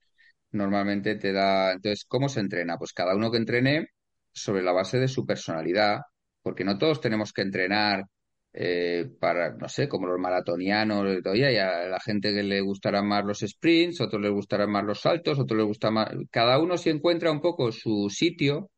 normalmente 0.53 1.17
te 1.17 1.33
da. 1.33 1.73
Entonces, 1.73 2.05
¿cómo 2.09 2.29
se 2.29 2.41
entrena? 2.41 2.79
Pues 2.79 2.93
cada 2.93 3.15
uno 3.17 3.31
que 3.31 3.39
entrene 3.39 3.89
sobre 4.33 4.63
la 4.63 4.73
base 4.73 4.99
de 4.99 5.09
su 5.09 5.27
personalidad, 5.27 6.01
porque 6.43 6.65
no 6.65 6.79
todos 6.79 7.01
tenemos 7.01 7.33
que 7.33 7.43
entrenar 7.43 8.05
eh, 8.53 9.11
para, 9.21 9.55
no 9.55 9.69
sé, 9.69 9.89
como 9.89 10.07
los 10.07 10.19
maratonianos, 10.19 11.07
y 11.35 11.45
a 11.45 11.89
la 11.89 12.01
gente 12.01 12.33
que 12.33 12.43
le 12.43 12.61
gustarán 12.63 13.07
más 13.07 13.25
los 13.25 13.41
sprints, 13.41 14.01
otros 14.01 14.23
les 14.23 14.33
gustarán 14.33 14.71
más 14.71 14.85
los 14.85 15.01
saltos, 15.01 15.39
otros 15.39 15.59
les 15.59 15.67
gusta 15.67 15.91
más. 15.91 16.09
Cada 16.31 16.59
uno 16.59 16.79
si 16.79 16.91
encuentra 16.91 17.31
un 17.31 17.41
poco 17.41 17.71
su 17.73 18.09
sitio 18.11 18.71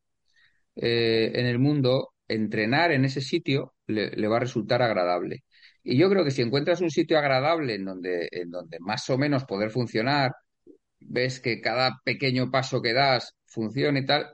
eh, 0.75 1.31
en 1.35 1.45
el 1.45 1.59
mundo, 1.59 2.13
entrenar 2.27 2.91
en 2.91 3.05
ese 3.05 3.21
sitio 3.21 3.73
le, 3.87 4.27
va 4.27 4.37
a 4.37 4.41
resultar 4.41 4.81
agradable. 4.81 5.43
Y 5.89 5.97
yo 5.97 6.07
creo 6.07 6.23
que 6.23 6.29
si 6.29 6.43
encuentras 6.43 6.81
un 6.81 6.91
sitio 6.91 7.17
agradable 7.17 7.73
en 7.73 7.85
donde, 7.85 8.29
en 8.31 8.51
donde 8.51 8.77
más 8.79 9.09
o 9.09 9.17
menos 9.17 9.45
poder 9.45 9.71
funcionar, 9.71 10.33
ves 10.99 11.39
que 11.39 11.61
cada 11.61 11.99
pequeño 12.05 12.51
paso 12.51 12.81
que 12.81 12.93
das 12.93 13.35
funciona 13.47 13.99
y 13.99 14.05
tal, 14.05 14.27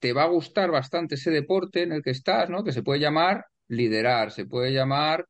te 0.00 0.12
va 0.14 0.24
a 0.24 0.28
gustar 0.28 0.70
bastante 0.70 1.16
ese 1.16 1.30
deporte 1.30 1.82
en 1.82 1.92
el 1.92 2.02
que 2.02 2.12
estás, 2.12 2.50
¿no? 2.50 2.64
Que 2.64 2.72
se 2.72 2.82
puede 2.82 3.00
llamar 3.00 3.44
liderar, 3.68 4.32
se 4.32 4.46
puede 4.46 4.72
llamar, 4.72 5.26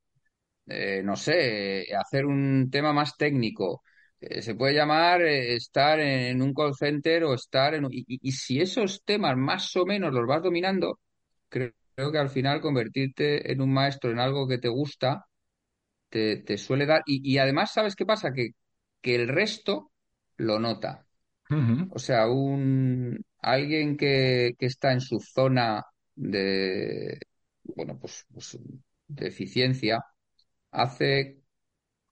eh, 0.66 1.02
no 1.04 1.16
sé, 1.16 1.86
hacer 1.96 2.26
un 2.26 2.70
tema 2.70 2.92
más 2.92 3.16
técnico, 3.16 3.82
eh, 4.20 4.42
se 4.42 4.54
puede 4.54 4.74
llamar 4.74 5.22
eh, 5.22 5.56
estar 5.56 6.00
en, 6.00 6.42
un 6.42 6.54
call 6.54 6.74
center 6.76 7.24
o 7.24 7.34
estar 7.34 7.74
en... 7.74 7.86
Y, 7.90 8.04
y, 8.08 8.32
si 8.32 8.60
esos 8.60 9.02
temas 9.04 9.36
más 9.36 9.74
o 9.76 9.86
menos 9.86 10.12
los 10.14 10.26
vas 10.26 10.42
dominando, 10.42 11.00
creo, 11.48 11.72
que 12.12 12.18
al 12.18 12.30
final 12.30 12.60
convertirte 12.60 13.52
en 13.52 13.60
un 13.60 13.72
maestro 13.72 14.10
en 14.10 14.20
algo 14.20 14.48
que 14.48 14.58
te 14.58 14.68
gusta, 14.68 15.26
te, 16.10 16.36
te 16.38 16.58
suele 16.58 16.86
dar... 16.86 17.02
Y, 17.06 17.20
y, 17.32 17.38
además, 17.38 17.72
¿sabes 17.72 17.96
qué 17.96 18.04
pasa? 18.04 18.32
Que, 18.32 18.50
que 19.00 19.14
el 19.14 19.28
resto 19.28 19.92
lo 20.36 20.58
nota. 20.58 21.06
O 21.90 21.98
sea, 21.98 22.28
un 22.28 23.24
alguien 23.40 23.96
que, 23.96 24.52
que 24.56 24.66
está 24.66 24.92
en 24.92 25.00
su 25.00 25.18
zona 25.18 25.84
de, 26.14 27.18
bueno, 27.64 27.98
pues, 27.98 28.24
pues, 28.32 28.56
de 29.08 29.26
eficiencia, 29.26 30.04
hace 30.70 31.38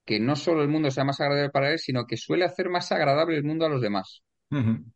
que 0.05 0.19
no 0.19 0.35
solo 0.35 0.63
el 0.63 0.69
mundo 0.69 0.91
sea 0.91 1.05
más 1.05 1.21
agradable 1.21 1.51
para 1.51 1.71
él, 1.71 1.79
sino 1.79 2.05
que 2.05 2.17
suele 2.17 2.43
hacer 2.43 2.69
más 2.69 2.91
agradable 2.91 3.37
el 3.37 3.43
mundo 3.43 3.65
a 3.65 3.69
los 3.69 3.81
demás. 3.81 4.23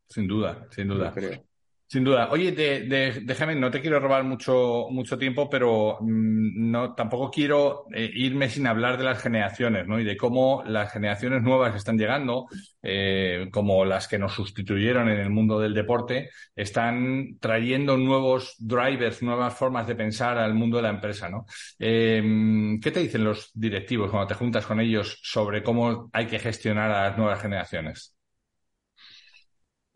Sin 0.10 0.28
duda, 0.28 0.68
sin 0.72 0.88
duda. 0.88 1.12
creo. 1.14 1.46
Sin 1.94 2.04
duda. 2.04 2.28
Oye, 2.32 2.52
déjame, 2.52 3.54
no 3.54 3.70
te 3.70 3.80
quiero 3.80 4.00
robar 4.00 4.24
mucho, 4.24 4.88
mucho 4.90 5.16
tiempo, 5.16 5.48
pero 5.48 6.00
mm, 6.02 6.72
no, 6.72 6.96
tampoco 6.96 7.30
quiero 7.30 7.86
eh, 7.94 8.10
irme 8.16 8.50
sin 8.50 8.66
hablar 8.66 8.98
de 8.98 9.04
las 9.04 9.22
generaciones, 9.22 9.86
¿no? 9.88 10.00
Y 10.00 10.04
de 10.04 10.18
cómo 10.18 10.64
las 10.66 10.92
generaciones 10.92 11.44
nuevas 11.44 11.72
que 11.72 11.78
están 11.78 12.00
llegando, 12.00 12.48
eh, 12.82 13.48
como 13.52 13.86
las 13.86 14.08
que 14.08 14.18
nos 14.18 14.34
sustituyeron 14.34 15.08
en 15.08 15.20
el 15.20 15.30
mundo 15.30 15.60
del 15.60 15.76
deporte, 15.76 16.32
están 16.56 17.38
trayendo 17.40 17.96
nuevos 17.96 18.56
drivers, 18.58 19.22
nuevas 19.22 19.54
formas 19.54 19.86
de 19.86 19.94
pensar 19.94 20.40
al 20.40 20.56
mundo 20.56 20.78
de 20.78 20.84
la 20.84 20.90
empresa, 20.90 21.30
¿no? 21.30 21.46
Em, 21.78 22.80
¿Qué 22.80 22.90
te 22.90 23.02
dicen 23.02 23.24
los 23.24 23.52
directivos 23.54 24.10
cuando 24.10 24.26
te 24.30 24.34
juntas 24.34 24.66
con 24.66 24.80
ellos 24.80 25.20
sobre 25.22 25.62
cómo 25.62 26.10
hay 26.12 26.26
que 26.26 26.40
gestionar 26.40 26.90
a 26.90 27.10
las 27.10 27.18
nuevas 27.20 27.40
generaciones? 27.40 28.16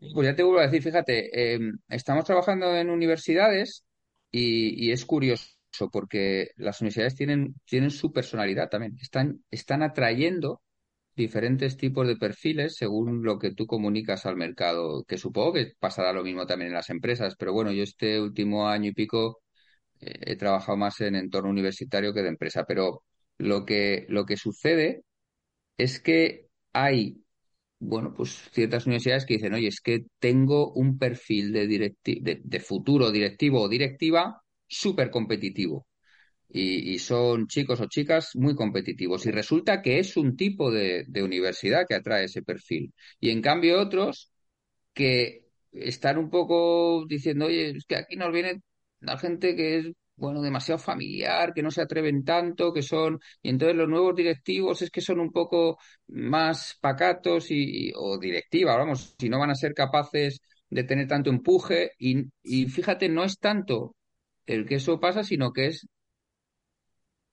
Pues 0.00 0.26
ya 0.28 0.34
te 0.36 0.42
vuelvo 0.44 0.60
a 0.60 0.66
decir, 0.66 0.82
fíjate, 0.82 1.54
em, 1.54 1.78
estamos 1.88 2.24
trabajando 2.24 2.76
en 2.76 2.88
universidades 2.90 3.84
y, 4.30 4.92
es 4.92 5.04
curioso 5.04 5.48
porque 5.92 6.50
las 6.56 6.80
universidades 6.80 7.14
tienen, 7.16 7.54
tienen 7.64 7.90
su 7.90 8.12
personalidad 8.12 8.68
también. 8.68 8.96
Están, 9.00 9.44
están 9.50 9.82
atrayendo 9.82 10.62
diferentes 11.16 11.76
tipos 11.76 12.06
de 12.06 12.16
perfiles 12.16 12.76
según 12.76 13.24
lo 13.24 13.38
que 13.38 13.52
tú 13.54 13.66
comunicas 13.66 14.26
al 14.26 14.36
mercado, 14.36 15.04
que 15.04 15.18
supongo 15.18 15.54
que 15.54 15.72
pasará 15.78 16.12
lo 16.12 16.24
mismo 16.24 16.46
también 16.46 16.68
en 16.68 16.74
las 16.74 16.90
empresas, 16.90 17.34
pero 17.38 17.52
bueno, 17.52 17.72
yo 17.72 17.82
este 17.82 18.20
último 18.20 18.68
año 18.68 18.90
y 18.90 18.94
pico 18.94 19.42
eh, 20.00 20.14
he 20.22 20.36
trabajado 20.36 20.78
más 20.78 21.00
en 21.00 21.16
entorno 21.16 21.50
universitario 21.50 22.14
que 22.14 22.22
de 22.22 22.28
empresa, 22.28 22.64
pero 22.66 23.04
lo 23.38 23.64
que, 23.64 24.06
lo 24.08 24.26
que 24.26 24.36
sucede 24.36 25.04
es 25.78 26.00
que 26.00 26.48
hay 26.72 27.24
bueno, 27.80 28.12
pues 28.14 28.30
ciertas 28.52 28.86
universidades 28.86 29.24
que 29.26 29.34
dicen, 29.34 29.54
oye, 29.54 29.68
es 29.68 29.80
que 29.80 30.04
tengo 30.18 30.72
un 30.72 30.98
perfil 30.98 31.52
de, 31.52 32.60
futuro 32.60 33.10
directivo 33.12 33.62
o 33.62 33.68
directiva 33.68 34.42
súper 34.66 35.10
competitivo. 35.10 35.86
Y, 36.50 36.98
son 37.00 37.46
chicos 37.48 37.80
o 37.80 37.86
chicas 37.88 38.30
muy 38.34 38.54
competitivos. 38.54 39.26
Y 39.26 39.30
resulta 39.32 39.82
que 39.82 39.98
es 40.00 40.16
un 40.16 40.36
tipo 40.36 40.70
de, 40.72 41.04
de 41.08 41.22
universidad 41.22 41.86
que 41.88 41.94
atrae 41.94 42.24
ese 42.24 42.42
perfil. 42.42 42.92
Y 43.20 43.30
en 43.30 43.42
cambio 43.42 43.80
otros 43.80 44.32
que 44.94 45.46
están 45.72 46.18
un 46.18 46.30
poco 46.30 47.06
diciendo, 47.06 47.46
oye, 47.46 47.70
es 47.70 47.84
que 47.86 47.96
aquí 47.96 48.16
nos 48.16 48.32
viene 48.32 48.62
la 49.00 49.18
gente 49.18 49.56
que 49.56 49.78
es 49.78 49.86
bueno, 50.18 50.42
demasiado 50.42 50.78
familiar, 50.78 51.52
que 51.54 51.62
no 51.62 51.70
se 51.70 51.82
atreven 51.82 52.24
tanto, 52.24 52.72
que 52.72 52.82
son, 52.82 53.20
y 53.42 53.50
entonces 53.50 53.76
los 53.76 53.88
nuevos 53.88 54.14
directivos 54.16 54.82
es 54.82 54.90
que 54.90 55.00
son 55.00 55.20
un 55.20 55.32
poco 55.32 55.78
más 56.08 56.76
pacatos 56.80 57.50
y, 57.50 57.92
o 57.96 58.18
directiva, 58.18 58.76
vamos, 58.76 59.14
si 59.18 59.28
no 59.28 59.38
van 59.38 59.50
a 59.50 59.54
ser 59.54 59.74
capaces 59.74 60.40
de 60.70 60.84
tener 60.84 61.06
tanto 61.08 61.30
empuje, 61.30 61.92
y, 61.98 62.24
y 62.42 62.66
fíjate, 62.66 63.08
no 63.08 63.24
es 63.24 63.38
tanto 63.38 63.96
el 64.46 64.66
que 64.66 64.76
eso 64.76 65.00
pasa, 65.00 65.22
sino 65.24 65.52
que 65.52 65.66
es 65.68 65.86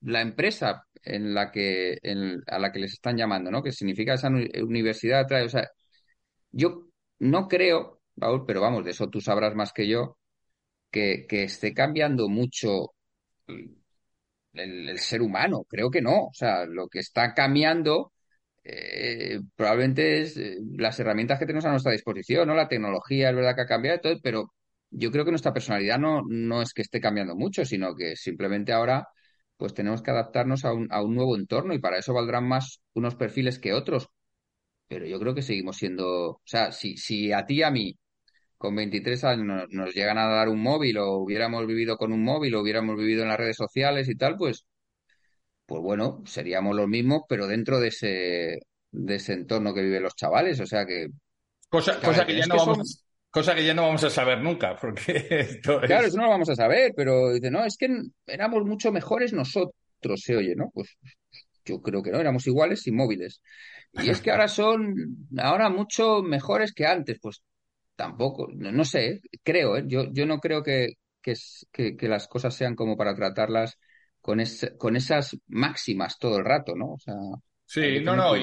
la 0.02 0.22
empresa 0.22 0.86
en 1.04 1.34
la 1.34 1.52
que, 1.52 1.98
en, 2.04 2.42
a 2.48 2.60
la 2.60 2.72
que 2.72 2.80
les 2.80 2.94
están 2.94 3.18
llamando, 3.18 3.52
¿no? 3.52 3.64
Que 3.64 3.72
significa 3.72 4.14
esa 4.14 4.30
universidad 4.30 5.26
o 5.44 5.50
sea, 5.50 5.70
yo 6.52 6.88
no 7.20 7.48
creo, 7.48 8.02
Raúl, 8.16 8.46
pero 8.46 8.62
vamos, 8.62 8.86
de 8.86 8.92
eso 8.92 9.10
tú 9.10 9.22
sabrás 9.22 9.56
más 9.56 9.74
que 9.74 9.88
yo, 9.88 10.18
que, 10.96 11.44
esté 11.44 11.74
cambiando 11.74 12.30
mucho 12.30 12.94
el, 14.54 15.00
ser 15.00 15.22
humano. 15.22 15.66
Creo 15.68 15.90
que 15.92 16.02
no. 16.02 16.26
O 16.28 16.34
sea, 16.34 16.66
lo 16.66 16.88
que 16.88 17.00
está 17.00 17.34
cambiando 17.34 18.14
eh, 18.64 19.40
probablemente 19.56 20.22
es 20.22 20.38
eh, 20.38 20.58
las 20.78 21.00
herramientas 21.00 21.40
que 21.40 21.46
tenemos 21.46 21.66
a 21.66 21.72
nuestra 21.72 21.92
disposición, 21.92 22.48
¿no? 22.48 22.56
La 22.56 22.68
tecnología 22.68 23.30
es 23.30 23.36
verdad 23.36 23.56
que 23.56 23.62
ha 23.62 23.66
cambiado, 23.68 24.00
todo, 24.02 24.20
pero 24.24 24.54
yo 24.90 25.12
creo 25.12 25.26
que 25.26 25.32
nuestra 25.32 25.54
personalidad 25.54 26.00
no, 26.00 26.22
no 26.28 26.62
es 26.62 26.74
que 26.74 26.82
esté 26.82 27.00
cambiando 27.02 27.36
mucho, 27.36 27.66
sino 27.66 27.96
que 27.96 28.16
simplemente 28.16 28.74
ahora 28.74 29.08
pues 29.58 29.74
tenemos 29.74 30.02
que 30.02 30.12
adaptarnos 30.12 30.66
a 30.66 30.74
un, 30.74 30.88
a 30.92 31.02
un 31.02 31.16
nuevo 31.16 31.36
entorno 31.38 31.74
y 31.74 31.80
para 31.80 31.98
eso 31.98 32.14
valdrán 32.14 32.48
más 32.48 32.82
unos 32.94 33.16
perfiles 33.16 33.60
que 33.60 33.74
otros. 33.74 34.10
Pero 34.88 35.06
yo 35.08 35.20
creo 35.20 35.36
que 35.36 35.42
seguimos 35.42 35.78
siendo, 35.78 36.30
o 36.32 36.42
sea, 36.46 36.72
si, 36.72 36.98
si 36.98 37.32
a 37.32 37.46
ti 37.46 37.56
y 37.60 37.64
a 37.64 37.72
mí 37.72 37.98
con 38.66 38.76
23 38.76 39.24
años 39.26 39.68
nos, 39.70 39.94
llegan 39.94 40.18
a 40.18 40.26
dar 40.26 40.50
un 40.50 40.60
móvil 40.60 40.98
o 40.98 41.18
hubiéramos 41.18 41.68
vivido 41.68 41.98
con 41.98 42.12
un 42.12 42.24
móvil 42.24 42.56
o 42.56 42.62
hubiéramos 42.62 42.98
vivido 42.98 43.22
en 43.22 43.30
las 43.30 43.38
redes 43.38 43.58
sociales 43.58 44.10
y 44.10 44.16
tal, 44.16 44.38
pues, 44.38 44.66
pues 45.68 45.84
bueno, 45.84 46.24
seríamos 46.26 46.76
los 46.76 46.88
mismos, 46.88 47.22
pero 47.30 47.46
dentro 47.46 47.80
de 47.80 47.90
ese, 47.90 48.60
de 48.92 49.16
ese 49.16 49.34
entorno 49.34 49.72
que 49.72 49.84
viven 49.84 50.02
los 50.02 50.16
chavales. 50.16 50.60
O 50.62 50.66
sea 50.66 50.84
que. 50.84 51.10
Cosa, 51.70 52.00
cosa 52.02 52.26
que, 52.26 52.36
ya 52.36 52.48
no 52.48 52.56
vamos. 52.56 53.06
Cosa 53.30 53.54
que 53.54 53.64
ya 53.64 53.76
no 53.76 53.84
vamos 53.84 54.04
a 54.04 54.10
saber 54.10 54.42
nunca, 54.42 54.76
porque 54.76 55.60
Claro, 55.62 56.08
eso 56.08 56.18
no 56.18 56.24
lo 56.24 56.30
vamos 56.30 56.50
a 56.50 56.56
saber, 56.56 56.92
pero 56.96 57.34
dice, 57.34 57.52
no, 57.52 57.66
es 57.66 57.78
que 57.78 57.88
éramos 58.26 58.66
mucho 58.66 58.92
mejores 58.92 59.32
nosotros, 59.32 59.74
se 60.16 60.36
oye, 60.36 60.56
¿no? 60.56 60.72
Pues 60.74 60.98
yo 61.66 61.84
creo 61.84 62.02
que 62.02 62.10
no, 62.10 62.20
éramos 62.20 62.48
iguales 62.48 62.82
sin 62.82 62.96
móviles. 62.96 63.44
Y 63.94 64.10
es 64.10 64.22
que 64.22 64.32
ahora 64.32 64.48
son, 64.48 65.28
ahora 65.38 65.70
mucho 65.70 66.24
mejores 66.24 66.74
que 66.74 66.88
antes, 66.88 67.20
pues 67.22 67.44
tampoco, 67.96 68.48
no, 68.54 68.86
sé, 68.86 69.22
creo, 69.44 69.78
¿eh? 69.78 69.84
yo, 69.88 70.12
yo 70.12 70.26
no 70.26 70.40
creo 70.40 70.64
que, 70.64 70.94
que, 71.22 71.36
que, 71.72 72.08
las 72.08 72.28
cosas 72.28 72.56
sean 72.56 72.76
como 72.76 72.98
para 72.98 73.16
tratarlas 73.16 73.80
con, 74.22 74.42
con 74.78 74.96
esas 74.96 75.38
máximas 75.48 76.20
todo 76.20 76.38
el 76.38 76.46
rato, 76.46 76.76
¿no? 76.76 76.94
O 76.94 77.00
sea, 77.00 77.16
Sí, 77.68 78.00
no, 78.00 78.16
no, 78.16 78.34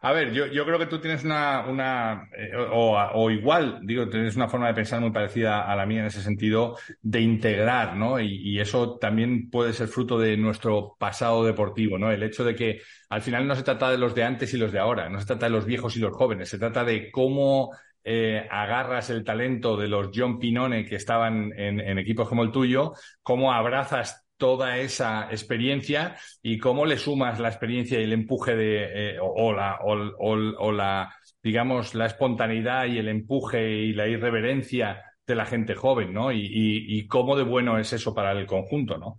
a 0.00 0.12
ver, 0.12 0.32
yo, 0.32 0.46
yo, 0.46 0.64
creo 0.64 0.78
que 0.78 0.86
tú 0.86 0.98
tienes 0.98 1.24
una, 1.24 1.66
una 1.68 2.26
eh, 2.36 2.56
o, 2.56 2.96
o, 2.96 3.30
igual, 3.30 3.80
digo, 3.82 4.08
tienes 4.08 4.34
una 4.34 4.48
forma 4.48 4.68
de 4.68 4.74
pensar 4.74 4.98
muy 4.98 5.12
parecida 5.12 5.70
a 5.70 5.76
la 5.76 5.84
mía 5.84 6.00
en 6.00 6.06
ese 6.06 6.22
sentido, 6.22 6.78
de 7.02 7.20
integrar, 7.20 7.96
¿no? 7.96 8.18
Y, 8.18 8.36
y, 8.42 8.60
eso 8.60 8.96
también 8.96 9.50
puede 9.50 9.74
ser 9.74 9.88
fruto 9.88 10.18
de 10.18 10.38
nuestro 10.38 10.96
pasado 10.98 11.44
deportivo, 11.44 11.98
¿no? 11.98 12.10
El 12.10 12.22
hecho 12.22 12.44
de 12.44 12.54
que 12.54 12.80
al 13.10 13.20
final 13.20 13.46
no 13.46 13.54
se 13.56 13.62
trata 13.62 13.90
de 13.90 13.98
los 13.98 14.14
de 14.14 14.24
antes 14.24 14.54
y 14.54 14.56
los 14.56 14.72
de 14.72 14.78
ahora, 14.78 15.10
no 15.10 15.20
se 15.20 15.26
trata 15.26 15.46
de 15.46 15.52
los 15.52 15.66
viejos 15.66 15.94
y 15.96 16.00
los 16.00 16.16
jóvenes, 16.16 16.48
se 16.48 16.58
trata 16.58 16.82
de 16.82 17.10
cómo 17.10 17.72
eh, 18.04 18.46
agarras 18.50 19.08
el 19.08 19.24
talento 19.24 19.78
de 19.78 19.88
los 19.88 20.10
John 20.14 20.38
Pinone 20.38 20.84
que 20.84 20.96
estaban 20.96 21.52
en, 21.56 21.98
equipos 21.98 22.28
como 22.28 22.42
el 22.42 22.52
tuyo, 22.52 22.92
cómo 23.22 23.52
abrazas 23.52 24.26
toda 24.36 24.76
esa 24.78 25.28
experiencia 25.30 26.16
y 26.42 26.58
cómo 26.58 26.84
le 26.84 26.98
sumas 26.98 27.40
la 27.40 27.48
experiencia 27.48 27.98
y 27.98 28.04
el 28.04 28.12
empuje 28.12 28.54
de, 28.54 29.14
eh, 29.14 29.18
o, 29.20 29.54
la, 29.54 29.78
o, 29.80 30.72
la, 30.72 31.14
digamos, 31.42 31.94
la 31.94 32.06
espontaneidad 32.06 32.86
y 32.86 32.98
el 32.98 33.08
empuje 33.08 33.70
y 33.70 33.94
la 33.94 34.06
irreverencia 34.06 35.02
de 35.26 35.34
la 35.34 35.46
gente 35.46 35.74
joven, 35.74 36.12
¿no? 36.12 36.30
Y, 36.30 37.06
cómo 37.08 37.36
de 37.36 37.44
bueno 37.44 37.78
es 37.78 37.92
eso 37.94 38.14
para 38.14 38.32
el 38.32 38.46
conjunto, 38.46 38.98
¿no? 38.98 39.16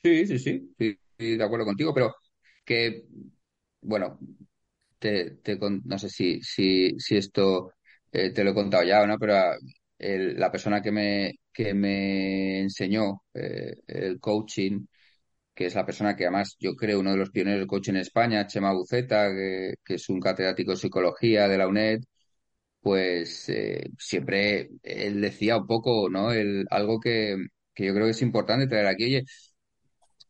Sí, 0.00 0.26
sí, 0.26 0.38
sí, 0.38 0.70
sí, 0.78 1.36
de 1.36 1.44
acuerdo 1.44 1.64
contigo, 1.64 1.92
pero 1.92 2.14
que, 2.64 3.04
bueno, 3.80 4.18
te, 5.10 5.58
no 5.84 5.98
sé 5.98 6.08
si, 6.08 6.42
si, 6.42 6.98
si 6.98 7.16
esto 7.16 7.72
eh, 8.12 8.30
te 8.32 8.44
lo 8.44 8.50
he 8.52 8.54
contado 8.54 8.84
ya, 8.84 9.06
¿no? 9.06 9.18
Pero 9.18 9.36
ah, 9.36 9.56
la 9.98 10.50
persona 10.50 10.82
que 10.82 10.92
me, 10.92 11.34
que 11.52 11.74
me 11.74 12.60
enseñó 12.60 13.22
eh, 13.34 13.74
el 13.86 14.20
coaching, 14.20 14.86
que 15.54 15.66
es 15.66 15.74
la 15.74 15.86
persona 15.86 16.16
que 16.16 16.24
además 16.24 16.56
yo 16.60 16.76
creo 16.76 17.00
uno 17.00 17.12
de 17.12 17.18
los 17.18 17.30
pioneros 17.30 17.60
del 17.60 17.68
coaching 17.68 17.92
en 17.94 17.98
España, 17.98 18.46
Chema 18.46 18.72
Buceta, 18.74 19.30
que, 19.30 19.74
es 19.94 20.08
un 20.08 20.20
catedrático 20.20 20.72
de 20.72 20.76
psicología 20.78 21.48
de 21.48 21.58
la 21.58 21.68
UNED, 21.68 22.00
pues 22.80 23.48
eh, 23.48 23.90
siempre 23.98 24.70
él 24.82 25.20
decía 25.20 25.58
un 25.58 25.66
poco, 25.66 26.08
¿no? 26.10 26.32
El, 26.32 26.66
algo 26.70 27.00
que, 27.00 27.36
que 27.74 27.86
yo 27.86 27.94
creo 27.94 28.06
que 28.06 28.12
es 28.12 28.22
importante 28.22 28.66
traer 28.66 28.86
aquí, 28.86 29.04
oye, 29.04 29.24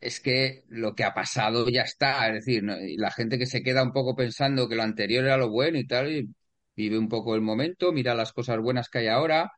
es 0.02 0.20
que 0.20 0.64
lo 0.68 0.94
que 0.94 1.04
ha 1.04 1.14
pasado 1.14 1.68
ya 1.68 1.82
está, 1.82 2.28
es 2.28 2.44
decir, 2.44 2.64
la 2.64 3.10
gente 3.12 3.38
que 3.38 3.46
se 3.46 3.62
queda 3.62 3.82
un 3.82 3.92
poco 3.92 4.16
pensando 4.16 4.68
que 4.68 4.74
lo 4.74 4.82
anterior 4.82 5.24
era 5.24 5.36
lo 5.36 5.50
bueno 5.50 5.78
y 5.78 5.86
tal, 5.86 6.28
vive 6.76 6.98
un 6.98 7.08
poco 7.08 7.34
el 7.34 7.40
momento, 7.40 7.92
mira 7.92 8.14
las 8.14 8.32
cosas 8.32 8.58
buenas 8.60 8.88
que 8.88 8.98
hay 8.98 9.06
ahora 9.08 9.52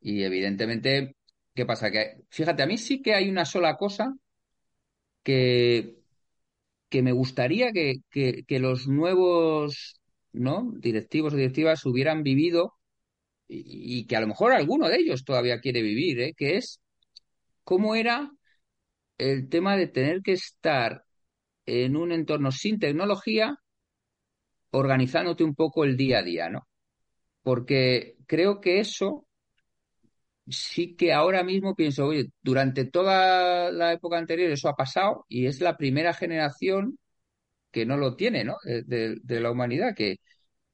y 0.00 0.22
evidentemente, 0.22 1.16
¿qué 1.54 1.66
pasa? 1.66 1.90
Que 1.90 2.16
fíjate, 2.30 2.62
a 2.62 2.66
mí 2.66 2.78
sí 2.78 3.02
que 3.02 3.14
hay 3.14 3.30
una 3.30 3.46
sola 3.46 3.76
cosa 3.76 4.14
que, 5.22 5.96
que 6.88 7.02
me 7.02 7.12
gustaría 7.12 7.72
que, 7.72 7.96
que, 8.10 8.58
los 8.60 8.88
nuevos 8.88 10.00
¿no? 10.32 10.72
directivos 10.78 11.32
o 11.34 11.36
directivas 11.36 11.84
hubieran 11.86 12.22
vivido 12.22 12.74
y, 13.48 14.00
y, 14.00 14.06
que 14.06 14.16
a 14.16 14.20
lo 14.20 14.28
mejor 14.28 14.52
alguno 14.52 14.88
de 14.88 14.96
ellos 14.98 15.24
todavía 15.24 15.60
quiere 15.60 15.82
vivir, 15.82 16.20
¿eh? 16.20 16.34
que 16.36 16.56
es 16.56 16.80
cómo 17.64 17.94
era 17.94 18.30
el 19.18 19.48
tema 19.48 19.76
de 19.76 19.86
tener 19.86 20.22
que 20.22 20.32
estar 20.32 21.04
en 21.64 21.96
un 21.96 22.12
entorno 22.12 22.50
sin 22.52 22.78
tecnología, 22.78 23.58
organizándote 24.70 25.44
un 25.44 25.54
poco 25.54 25.84
el 25.84 25.96
día 25.96 26.18
a 26.18 26.22
día, 26.22 26.48
¿no? 26.48 26.68
Porque 27.42 28.16
creo 28.26 28.60
que 28.60 28.80
eso 28.80 29.26
sí 30.48 30.94
que 30.94 31.12
ahora 31.12 31.42
mismo 31.42 31.74
pienso, 31.74 32.06
oye, 32.06 32.30
durante 32.42 32.84
toda 32.84 33.70
la 33.72 33.92
época 33.92 34.18
anterior 34.18 34.50
eso 34.50 34.68
ha 34.68 34.76
pasado 34.76 35.24
y 35.28 35.46
es 35.46 35.60
la 35.60 35.76
primera 35.76 36.12
generación 36.12 36.98
que 37.70 37.84
no 37.84 37.96
lo 37.96 38.16
tiene, 38.16 38.44
¿no? 38.44 38.56
De, 38.64 39.18
la 39.40 39.50
humanidad, 39.50 39.94
que, 39.94 40.16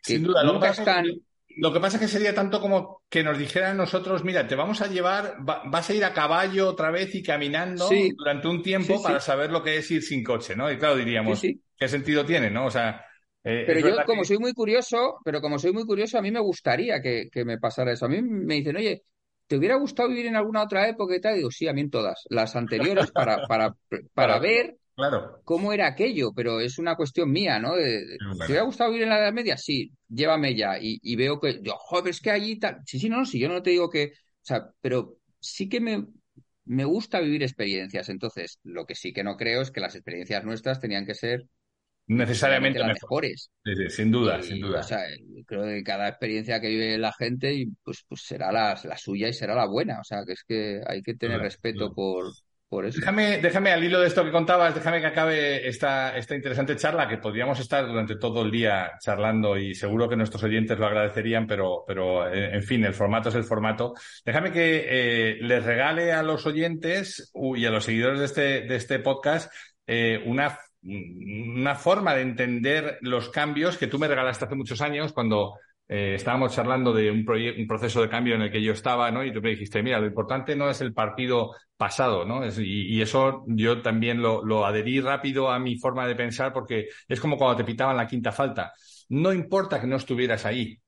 Sin 0.03 0.25
duda, 0.25 0.45
nunca 0.45 0.71
están... 0.71 1.07
Lo 1.57 1.73
que 1.73 1.81
pasa 1.81 1.97
es 1.97 2.03
que 2.03 2.09
sería 2.09 2.35
tanto 2.35 2.61
como 2.61 3.03
que 3.09 3.23
nos 3.23 3.39
dijeran 3.39 3.77
nosotros, 3.77 4.25
mira, 4.25 4.47
te 4.47 4.55
vamos 4.55 4.81
a 4.81 4.87
llevar, 4.87 5.37
vas 5.41 5.91
a 5.91 5.95
ir 5.95 6.05
a 6.05 6.13
caballo 6.13 6.69
otra 6.69 6.91
vez 6.91 7.15
y 7.15 7.23
caminando 7.23 7.89
durante 8.17 8.49
un 8.49 8.63
tiempo 8.63 9.03
para 9.03 9.21
saber 9.21 9.51
lo 9.51 9.63
que 9.63 9.77
es 9.77 9.91
ir 9.91 10.03
sin 10.03 10.23
coche, 10.23 10.57
¿no? 10.57 10.71
Y 10.71 10.79
claro, 10.79 10.97
diríamos, 10.97 11.41
¿qué 11.41 11.89
sentido 11.89 12.25
tiene, 12.25 12.51
no? 12.51 12.67
O 12.67 12.71
sea... 12.71 13.05
Eh, 13.45 13.65
pero 13.67 13.81
yo, 13.81 13.97
como 14.07 14.25
soy 14.25 14.39
muy 14.39 14.53
curioso, 14.53 15.19
pero 15.25 15.41
como 15.41 15.59
soy 15.59 15.73
muy 15.73 15.85
curioso, 15.85 16.17
a 16.17 16.23
mí 16.23 16.31
me 16.31 16.41
gustaría 16.41 17.03
que, 17.03 17.29
me 17.45 17.59
pasara 17.59 17.93
eso. 17.93 18.07
A 18.07 18.09
mí 18.09 18.23
me 18.23 18.55
dicen, 18.55 18.77
oye, 18.77 19.03
¿te 19.49 19.57
hubiera 19.57 19.75
gustado 19.77 20.09
vivir 20.09 20.27
en 20.27 20.37
alguna 20.37 20.63
otra 20.63 20.89
época 20.89 21.17
y 21.17 21.21
tal? 21.21 21.37
digo, 21.37 21.51
sí, 21.51 21.67
a 21.67 21.73
mí 21.73 21.81
en 21.81 21.91
todas. 21.91 22.25
Las 22.31 22.55
anteriores 22.55 23.11
para, 23.11 23.47
para, 23.49 23.75
para 24.15 24.39
ver 24.39 24.77
Claro. 25.09 25.41
cómo 25.43 25.73
era 25.73 25.89
aquello, 25.89 26.33
pero 26.33 26.61
es 26.61 26.79
una 26.79 26.95
cuestión 26.95 27.31
mía, 27.33 27.59
¿no? 27.59 27.75
¿Te 27.75 28.47
hubiera 28.47 28.63
gustado 28.63 28.91
vivir 28.91 29.03
en 29.03 29.09
la 29.09 29.19
Edad 29.19 29.33
Media? 29.33 29.57
Sí, 29.57 29.91
llévame 30.09 30.55
ya. 30.55 30.79
Y, 30.81 31.17
veo 31.17 31.41
que, 31.41 31.61
yo, 31.61 31.75
joder, 31.77 32.11
es 32.11 32.21
que 32.21 32.31
allí 32.31 32.59
tal. 32.59 32.79
Sí, 32.87 33.01
sí, 33.01 33.09
no, 33.09 33.27
sí, 33.27 33.41
yo 33.41 33.49
no 33.49 33.63
te 33.63 33.71
digo 33.71 33.91
que. 33.91 34.13
O 34.15 34.45
sea, 34.45 34.71
pero 34.81 35.19
sí 35.41 35.69
que 35.69 35.81
me, 35.81 36.07
me 36.67 36.85
gusta 36.85 37.19
vivir 37.19 37.43
experiencias. 37.43 38.09
Entonces, 38.09 38.61
lo 38.63 38.87
que 38.87 38.95
sí 38.95 39.13
que 39.13 39.25
no 39.25 39.37
creo 39.37 39.63
es 39.63 39.73
que 39.73 39.81
las 39.81 39.97
experiencias 39.97 40.45
nuestras 40.45 40.79
tenían 40.79 41.05
que 41.05 41.15
ser 41.15 41.47
necesariamente 42.07 42.79
las 42.79 43.01
mejores. 43.01 43.51
Sí, 43.65 43.73
sin 43.89 44.13
duda, 44.13 44.41
sin 44.41 44.61
duda. 44.61 44.81
O 44.81 44.83
sea, 44.85 45.01
creo 45.47 45.65
que 45.65 45.83
cada 45.83 46.09
experiencia 46.09 46.61
que 46.61 46.69
vive 46.69 46.97
la 46.99 47.13
gente 47.13 47.67
pues, 47.83 48.05
pues 48.09 48.23
será 48.23 48.53
la, 48.53 48.81
la 48.85 48.97
suya 48.97 49.29
y 49.29 49.33
será 49.33 49.57
la 49.57 49.67
buena. 49.67 49.99
O 49.99 50.05
sea, 50.05 50.25
que 50.25 50.33
es 50.33 50.45
que 50.47 50.81
hay 50.87 51.03
que 51.03 51.15
tener 51.15 51.41
respeto 51.41 51.93
por, 51.93 52.27
Déjame, 52.81 53.39
déjame 53.39 53.71
al 53.71 53.85
hilo 53.85 54.01
de 54.01 54.07
esto 54.07 54.25
que 54.25 54.31
contabas, 54.31 54.75
déjame 54.75 55.01
que 55.01 55.09
acabe 55.09 55.69
esta, 55.69 56.17
esta 56.17 56.35
interesante 56.35 56.75
charla, 56.75 57.07
que 57.07 57.19
podríamos 57.19 57.61
estar 57.61 57.87
durante 57.87 58.17
todo 58.17 58.43
el 58.43 58.51
día 58.51 58.93
charlando 58.99 59.59
y 59.59 59.75
seguro 59.75 60.09
que 60.09 60.17
nuestros 60.17 60.43
oyentes 60.43 60.79
lo 60.79 60.87
agradecerían, 60.87 61.47
pero, 61.47 61.85
pero 61.87 62.27
eh, 62.33 62.55
en 62.55 62.63
fin, 62.63 62.83
el 62.85 62.95
formato 62.95 63.29
es 63.29 63.35
el 63.35 63.45
formato. 63.45 63.93
Déjame 64.25 64.53
que 64.53 64.87
eh, 64.89 65.39
les 65.43 65.63
regale 65.63 66.13
a 66.13 66.23
los 66.23 66.47
oyentes 66.47 67.31
y 67.35 67.67
a 67.67 67.71
los 67.71 67.85
seguidores 67.85 68.21
de 68.21 68.25
este, 68.25 68.43
de 68.63 68.77
este 68.77 68.99
podcast 69.01 69.53
eh, 69.87 70.23
una, 70.25 70.59
una 70.83 71.75
forma 71.75 72.15
de 72.15 72.23
entender 72.23 72.99
los 73.03 73.29
cambios 73.29 73.77
que 73.77 73.87
tú 73.87 73.99
me 73.99 74.09
regalaste 74.09 74.47
hace 74.47 74.55
muchos 74.55 74.81
años 74.81 75.13
cuando 75.13 75.59
eh, 75.95 76.15
estábamos 76.15 76.55
charlando 76.55 76.95
de 76.95 77.11
un, 77.11 77.19
un, 77.19 77.67
proceso 77.67 78.01
de 78.01 78.09
cambio 78.09 78.35
en 78.35 78.41
el 78.41 78.51
que 78.51 78.63
yo 78.63 78.73
estaba, 78.73 79.11
¿no? 79.11 79.23
Y 79.23 79.31
tú 79.31 79.43
me 79.43 79.51
dijiste, 79.51 79.83
mira, 79.83 80.01
lo 80.01 80.07
importante 80.07 80.57
no 80.57 80.71
es 80.71 80.81
el 80.81 80.95
partido 80.95 81.51
pasado, 81.77 82.25
¿no? 82.25 82.41
y, 82.47 83.03
eso 83.03 83.45
yo 83.47 83.83
también 83.83 84.23
lo, 84.23 84.43
lo, 84.43 84.65
adherí 84.65 85.01
rápido 85.01 85.51
a 85.51 85.59
mi 85.59 85.77
forma 85.77 86.07
de 86.07 86.15
pensar 86.15 86.51
porque 86.51 86.89
es 87.07 87.21
como 87.21 87.37
cuando 87.37 87.59
te 87.59 87.65
pitaban 87.65 87.99
la 87.99 88.07
quinta 88.07 88.33
falta. 88.33 88.73
No 89.11 89.35
importa 89.35 89.79
que 89.79 89.87
no 89.87 89.97
estuvieras 89.97 90.47
ahí. 90.47 90.81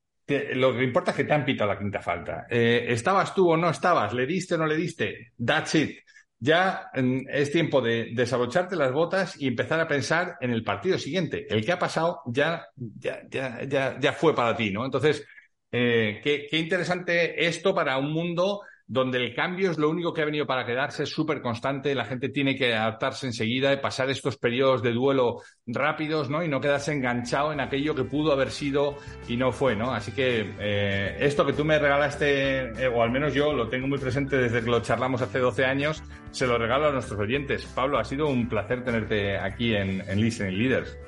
lo 0.54 0.74
que 0.74 0.84
importa 0.84 1.10
es 1.10 1.18
que 1.18 1.24
te 1.24 1.34
han 1.34 1.44
pitado 1.44 1.70
la 1.70 1.78
quinta 1.78 2.00
falta. 2.00 2.46
Eh, 2.48 2.86
¿Estabas 2.88 3.34
tú 3.34 3.50
o 3.50 3.58
no 3.58 3.68
estabas? 3.68 4.14
¿Le 4.14 4.24
diste 4.24 4.54
o 4.54 4.58
no 4.58 4.66
le 4.66 4.76
diste? 4.76 5.32
That's 5.36 5.74
it 5.74 5.98
ya 6.38 6.90
es 6.94 7.50
tiempo 7.50 7.80
de 7.80 8.10
desabrocharte 8.14 8.76
las 8.76 8.92
botas 8.92 9.40
y 9.40 9.46
empezar 9.46 9.80
a 9.80 9.88
pensar 9.88 10.36
en 10.40 10.50
el 10.50 10.62
partido 10.62 10.98
siguiente. 10.98 11.46
El 11.48 11.64
que 11.64 11.72
ha 11.72 11.78
pasado 11.78 12.20
ya, 12.26 12.66
ya, 12.76 13.22
ya, 13.28 13.98
ya, 13.98 14.12
fue 14.12 14.34
para 14.34 14.56
ti, 14.56 14.70
¿no? 14.70 14.84
Entonces, 14.84 15.24
eh, 15.72 16.20
qué, 16.22 16.46
qué 16.50 16.58
interesante 16.58 17.46
esto 17.46 17.74
para 17.74 17.98
un 17.98 18.12
mundo 18.12 18.60
donde 18.86 19.16
el 19.16 19.34
cambio 19.34 19.70
es 19.70 19.78
lo 19.78 19.88
único 19.88 20.12
que 20.12 20.20
ha 20.20 20.26
venido 20.26 20.46
para 20.46 20.66
quedarse, 20.66 21.04
es 21.04 21.08
súper 21.08 21.40
constante, 21.40 21.94
la 21.94 22.04
gente 22.04 22.28
tiene 22.28 22.54
que 22.54 22.74
adaptarse 22.74 23.26
enseguida 23.26 23.72
y 23.72 23.78
pasar 23.78 24.10
estos 24.10 24.36
periodos 24.36 24.82
de 24.82 24.92
duelo 24.92 25.40
rápidos, 25.66 26.28
¿no? 26.28 26.44
Y 26.44 26.48
no 26.48 26.60
quedarse 26.60 26.92
enganchado 26.92 27.52
en 27.52 27.60
aquello 27.60 27.94
que 27.94 28.04
pudo 28.04 28.32
haber 28.32 28.50
sido 28.50 28.96
y 29.26 29.38
no 29.38 29.52
fue, 29.52 29.74
¿no? 29.74 29.94
Así 29.94 30.12
que 30.12 30.54
eh, 30.58 31.16
esto 31.18 31.46
que 31.46 31.54
tú 31.54 31.64
me 31.64 31.78
regalaste, 31.78 32.84
eh, 32.84 32.88
o 32.88 33.02
al 33.02 33.10
menos 33.10 33.32
yo 33.32 33.54
lo 33.54 33.68
tengo 33.68 33.86
muy 33.86 33.98
presente 33.98 34.36
desde 34.36 34.62
que 34.62 34.70
lo 34.70 34.80
charlamos 34.80 35.22
hace 35.22 35.38
12 35.38 35.64
años, 35.64 36.02
se 36.30 36.46
lo 36.46 36.58
regalo 36.58 36.88
a 36.88 36.92
nuestros 36.92 37.18
oyentes. 37.18 37.64
Pablo, 37.64 37.98
ha 37.98 38.04
sido 38.04 38.28
un 38.28 38.50
placer 38.50 38.84
tenerte 38.84 39.38
aquí 39.38 39.74
en, 39.74 40.02
en 40.06 40.20
Listening 40.20 40.58
Leaders. 40.58 40.98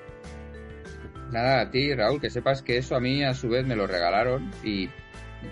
Nada, 1.30 1.60
a 1.60 1.70
ti, 1.70 1.92
Raúl, 1.94 2.20
que 2.20 2.30
sepas 2.30 2.62
que 2.62 2.78
eso 2.78 2.96
a 2.96 3.00
mí 3.00 3.22
a 3.22 3.34
su 3.34 3.50
vez 3.50 3.66
me 3.66 3.76
lo 3.76 3.86
regalaron 3.86 4.50
y 4.64 4.88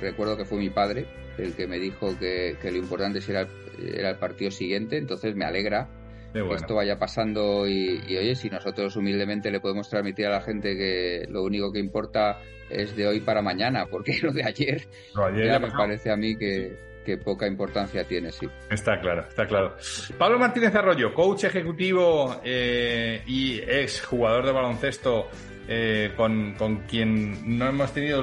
recuerdo 0.01 0.39
que 0.39 0.47
fue 0.47 0.59
mi 0.59 0.71
padre 0.71 1.07
el 1.39 1.55
que 1.55 1.67
me 1.67 1.79
dijo 1.79 2.19
que, 2.19 2.57
lo 2.63 2.77
importante 2.77 3.21
era, 3.29 3.47
era 3.79 4.11
el 4.11 4.17
partido 4.19 4.51
siguiente, 4.51 4.99
entonces 4.99 5.35
me 5.35 5.45
alegra 5.45 5.89
que 6.33 6.55
esto 6.55 6.75
vaya 6.75 6.99
pasando 6.99 7.67
y, 7.69 8.01
oye, 8.17 8.35
si 8.35 8.51
nosotros 8.51 8.97
humildemente 8.97 9.53
le 9.53 9.61
podemos 9.61 9.89
transmitir 9.89 10.27
a 10.27 10.31
la 10.31 10.41
gente 10.41 10.77
que 10.77 11.27
lo 11.29 11.45
único 11.45 11.71
que 11.71 11.79
importa 11.79 12.41
es 12.69 12.97
de 12.97 13.07
hoy 13.07 13.21
para 13.21 13.41
mañana, 13.41 13.87
porque 13.87 14.19
lo 14.23 14.33
de 14.33 14.45
ayer, 14.45 14.89
ya 15.15 15.59
me 15.61 15.71
parece 15.71 16.11
a 16.11 16.17
mí 16.17 16.37
que, 16.37 16.77
poca 17.25 17.47
importancia 17.47 18.05
tiene, 18.07 18.33
sí. 18.33 18.49
Está 18.71 19.01
claro, 19.01 19.27
está 19.29 19.47
claro. 19.47 19.77
Pablo 20.19 20.39
Martínez 20.39 20.75
Arroyo, 20.75 21.13
coach 21.15 21.45
ejecutivo 21.45 22.41
eh, 22.45 23.23
y 23.27 23.59
ex 23.59 24.03
jugador 24.03 24.47
de 24.47 24.53
baloncesto 24.53 25.29
eh, 25.67 26.13
con, 26.15 26.55
con, 26.55 26.83
quien 26.83 27.57
no 27.57 27.69
hemos 27.69 27.91
tenido 27.93 28.23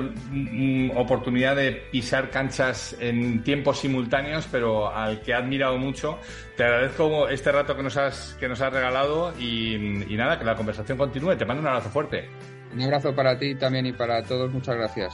oportunidad 0.96 1.56
de 1.56 1.72
pisar 1.92 2.30
canchas 2.30 2.96
en 3.00 3.44
tiempos 3.44 3.80
simultáneos, 3.80 4.48
pero 4.52 4.94
al 4.94 5.22
que 5.22 5.32
he 5.32 5.34
admirado 5.34 5.78
mucho. 5.78 6.20
Te 6.56 6.64
agradezco 6.64 7.30
este 7.30 7.52
rato 7.52 7.76
que 7.76 7.82
nos 7.82 7.98
has, 7.98 8.38
que 8.40 8.48
nos 8.48 8.62
has 8.62 8.72
regalado 8.72 9.34
y, 9.40 9.74
y 10.14 10.16
nada, 10.18 10.38
que 10.38 10.46
la 10.46 10.56
conversación 10.56 10.98
continúe. 10.98 11.36
Te 11.36 11.46
mando 11.46 11.62
un 11.62 11.68
abrazo 11.68 11.90
fuerte. 11.90 12.30
Un 12.74 12.82
abrazo 12.82 13.16
para 13.16 13.38
ti 13.38 13.56
también 13.56 13.88
y 13.88 13.94
para 13.94 14.24
todos. 14.24 14.52
Muchas 14.52 14.76
gracias. 14.76 15.14